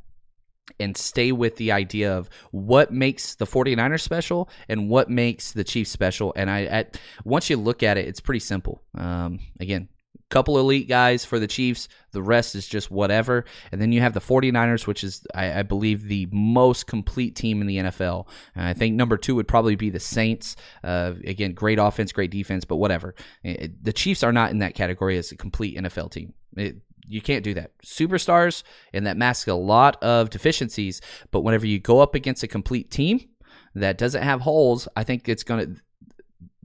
and 0.79 0.97
stay 0.97 1.33
with 1.33 1.57
the 1.57 1.73
idea 1.73 2.17
of 2.17 2.29
what 2.51 2.93
makes 2.93 3.35
the 3.35 3.47
49ers 3.47 4.01
special 4.01 4.49
and 4.69 4.89
what 4.89 5.09
makes 5.09 5.53
the 5.53 5.65
Chiefs 5.65 5.91
special. 5.91 6.33
And 6.37 6.51
I, 6.51 6.65
at, 6.65 7.01
once 7.25 7.49
you 7.49 7.57
look 7.57 7.83
at 7.83 7.97
it, 7.97 8.07
it's 8.07 8.21
pretty 8.21 8.41
simple. 8.41 8.83
Um, 8.95 9.41
again, 9.61 9.89
couple 10.29 10.59
elite 10.59 10.89
guys 10.89 11.25
for 11.25 11.39
the 11.39 11.47
Chiefs. 11.47 11.89
The 12.13 12.23
rest 12.23 12.55
is 12.55 12.67
just 12.67 12.91
whatever. 12.91 13.45
And 13.71 13.81
then 13.81 13.93
you 13.93 14.01
have 14.01 14.13
the 14.13 14.21
49ers, 14.21 14.87
which 14.87 15.05
is, 15.05 15.27
I, 15.35 15.61
I 15.61 15.63
believe, 15.63 16.05
the 16.05 16.27
most 16.31 16.87
complete 16.87 17.37
team 17.37 17.61
in 17.61 17.67
the 17.67 17.77
NFL. 17.79 18.27
And 18.55 18.67
I 18.67 18.75
think 18.75 18.97
number 18.97 19.17
two 19.17 19.35
would 19.37 19.49
probably 19.49 19.77
be 19.77 19.91
the 19.91 20.01
Saints. 20.01 20.57
Uh, 20.83 21.15
again, 21.25 21.53
great 21.53 21.79
offense, 21.79 22.13
great 22.13 22.31
defense, 22.31 22.65
but 22.65 22.77
whatever. 22.77 23.15
It, 23.43 23.83
the 23.85 23.93
Chiefs 23.93 24.23
are 24.23 24.33
not 24.33 24.51
in 24.51 24.59
that 24.59 24.75
category 24.75 25.17
as 25.17 25.31
a 25.33 25.37
complete 25.37 25.77
NFL 25.77 26.11
team. 26.11 26.35
It, 26.57 26.77
you 27.09 27.21
can't 27.21 27.45
do 27.45 27.55
that. 27.55 27.73
Superstars, 27.85 28.63
and 28.93 29.07
that 29.07 29.17
masks 29.17 29.49
a 29.49 29.55
lot 29.55 30.03
of 30.03 30.31
deficiencies. 30.31 31.01
But 31.31 31.41
whenever 31.41 31.67
you 31.67 31.79
go 31.79 32.01
up 32.01 32.15
against 32.15 32.43
a 32.43 32.49
complete 32.49 32.91
team 32.91 33.29
that 33.75 33.99
doesn't 33.99 34.23
have 34.23 34.41
holes, 34.43 34.89
I 34.97 35.05
think 35.05 35.29
it's 35.29 35.43
going 35.43 35.67
to 35.67 35.81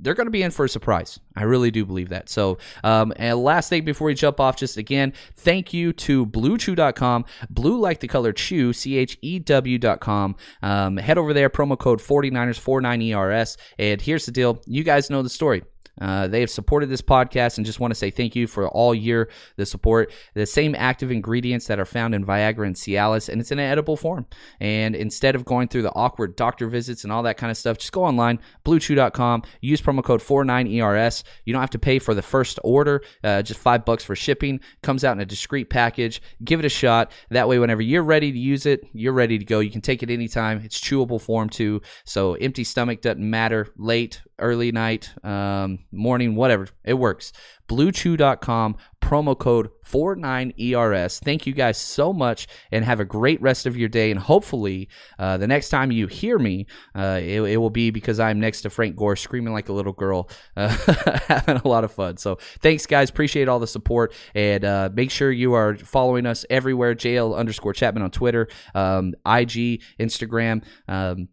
they're 0.02 0.16
going 0.16 0.28
to 0.28 0.32
be 0.32 0.42
in 0.42 0.52
for 0.52 0.66
a 0.66 0.70
surprise. 0.70 1.20
I 1.36 1.44
really 1.44 1.70
do 1.70 1.86
believe 1.86 2.10
that. 2.10 2.28
So, 2.28 2.58
um, 2.84 3.14
and 3.18 3.38
last 3.40 3.70
thing 3.70 3.86
before 3.86 4.08
we 4.08 4.16
jump 4.16 4.40
off, 4.40 4.58
just 4.58 4.78
again, 4.78 5.14
thank 5.36 5.74
you 5.74 5.94
to 5.94 6.26
bluechew.com, 6.26 7.26
blue 7.50 7.80
like 7.80 8.00
the 8.00 8.08
color 8.08 8.34
chew, 8.34 8.74
C 8.74 8.98
H 8.98 9.18
E 9.22 9.40
W.com. 9.40 10.36
Um, 10.64 10.98
head 10.98 11.18
over 11.18 11.34
there, 11.34 11.50
promo 11.50 11.78
code 11.78 12.00
49ers, 12.00 12.60
49ERS. 12.60 13.58
And 13.78 14.02
here's 14.02 14.26
the 14.26 14.32
deal 14.32 14.60
you 14.66 14.84
guys 14.84 15.10
know 15.10 15.22
the 15.22 15.30
story. 15.30 15.64
Uh, 16.00 16.28
they 16.28 16.40
have 16.40 16.50
supported 16.50 16.90
this 16.90 17.02
podcast 17.02 17.58
and 17.58 17.66
just 17.66 17.80
want 17.80 17.92
to 17.92 17.96
say 17.96 18.10
thank 18.10 18.36
you 18.36 18.48
for 18.48 18.68
all 18.70 18.94
year 18.94 19.30
the 19.58 19.66
support. 19.66 20.12
The 20.34 20.46
same 20.46 20.76
active 20.78 21.12
ingredients 21.12 21.68
that 21.68 21.80
are 21.80 21.86
found 21.86 22.16
in 22.16 22.26
Viagra 22.26 22.66
and 22.66 22.76
Cialis, 22.76 23.30
and 23.30 23.42
it's 23.42 23.52
in 23.52 23.60
an 23.60 23.70
edible 23.70 23.98
form. 23.98 24.26
And 24.60 24.96
instead 24.96 25.36
of 25.36 25.46
going 25.46 25.68
through 25.68 25.84
the 25.84 25.94
awkward 25.94 26.36
doctor 26.36 26.68
visits 26.68 27.04
and 27.04 27.12
all 27.12 27.24
that 27.24 27.38
kind 27.38 27.52
of 27.52 27.58
stuff, 27.58 27.78
just 27.78 27.92
go 27.92 28.04
online, 28.04 28.40
bluechew.com, 28.66 29.44
use 29.62 29.82
promo 29.82 30.04
code 30.04 30.22
49ERS. 30.22 31.24
You 31.46 31.54
don't 31.54 31.62
have 31.62 31.70
to 31.72 31.80
pay 31.80 32.00
for 32.00 32.14
the 32.14 32.22
first 32.22 32.60
order, 32.64 33.04
uh, 33.24 33.42
just 33.42 33.60
five 33.60 33.86
bucks 33.86 34.04
for 34.04 34.16
shipping. 34.16 34.60
Comes 34.82 35.04
out 35.04 35.14
in 35.14 35.22
a 35.22 35.26
discreet 35.26 35.70
package. 35.70 36.22
Give 36.44 36.60
it 36.60 36.66
a 36.66 36.70
shot. 36.70 37.12
That 37.30 37.48
way, 37.48 37.60
whenever 37.60 37.82
you're 37.82 38.04
ready 38.04 38.32
to 38.32 38.38
use 38.38 38.66
it, 38.66 38.88
you're 38.94 39.14
ready 39.14 39.38
to 39.38 39.46
go. 39.46 39.60
You 39.60 39.72
can 39.72 39.82
take 39.82 40.04
it 40.04 40.10
anytime. 40.10 40.62
It's 40.64 40.80
chewable 40.80 41.22
form 41.22 41.50
too. 41.50 41.82
So 42.06 42.34
empty 42.36 42.64
stomach 42.64 43.02
doesn't 43.02 43.28
matter. 43.28 43.68
Late, 43.78 44.22
early 44.42 44.72
night, 44.72 45.12
um, 45.24 45.80
morning, 45.92 46.36
whatever. 46.36 46.68
It 46.84 46.96
works. 46.96 47.32
BlueChew.com, 47.72 48.76
promo 49.02 49.38
code 49.38 49.70
49ERS. 49.86 51.24
Thank 51.24 51.48
you 51.48 51.54
guys 51.54 51.78
so 51.78 52.12
much 52.12 52.48
and 52.70 52.84
have 52.84 53.00
a 53.00 53.06
great 53.06 53.42
rest 53.42 53.66
of 53.66 53.78
your 53.78 53.88
day. 53.88 54.12
And 54.12 54.20
hopefully, 54.20 54.90
uh, 55.18 55.38
the 55.38 55.48
next 55.48 55.70
time 55.70 55.90
you 55.90 56.08
hear 56.08 56.38
me, 56.38 56.66
uh, 56.94 57.20
it, 57.22 57.42
it, 57.42 57.58
will 57.58 57.70
be 57.70 57.90
because 57.90 58.20
I'm 58.20 58.42
next 58.42 58.64
to 58.64 58.70
Frank 58.70 58.98
Gore 58.98 59.16
screaming 59.16 59.54
like 59.54 59.70
a 59.70 59.74
little 59.74 59.94
girl, 59.94 60.30
uh, 60.58 60.68
having 61.28 61.58
a 61.58 61.68
lot 61.68 61.86
of 61.86 61.94
fun. 61.94 62.18
So 62.18 62.36
thanks, 62.60 62.86
guys. 62.86 63.10
Appreciate 63.10 63.48
all 63.48 63.60
the 63.60 63.68
support. 63.68 64.14
And 64.36 64.66
uh, 64.66 64.90
make 64.94 65.10
sure 65.10 65.32
you 65.32 65.54
are 65.54 65.78
following 65.78 66.26
us 66.26 66.46
everywhere. 66.50 66.94
JL 66.94 67.38
underscore 67.38 67.74
Chapman 67.74 68.04
on 68.04 68.12
Twitter, 68.12 68.50
um, 68.76 69.14
IG, 69.26 69.82
Instagram. 69.98 70.64
Um, 70.90 71.30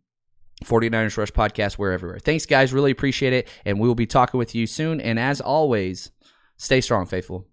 49ers 0.65 1.17
Rush 1.17 1.33
Podcast. 1.33 1.79
We're 1.79 1.93
everywhere. 1.93 2.19
Thanks, 2.19 2.47
guys. 2.47 2.73
Really 2.73 2.91
appreciate 2.91 3.33
it. 3.33 3.49
And 3.65 3.79
we 3.79 3.89
will 3.89 3.95
be 3.95 4.07
talking 4.07 4.39
with 4.39 4.55
you 4.55 4.67
soon. 4.67 5.01
And 5.01 5.19
as 5.19 5.41
always, 5.41 6.11
stay 6.57 6.81
strong, 6.81 7.07
faithful. 7.07 7.47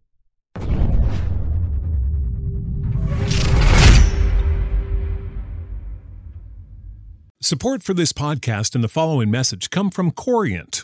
Support 7.41 7.84
for 7.84 7.94
this 7.94 8.12
podcast 8.12 8.74
and 8.74 8.84
the 8.84 8.88
following 8.89 9.30
message 9.30 9.70
come 9.70 9.91
from 9.91 10.10
Corient 10.10 10.84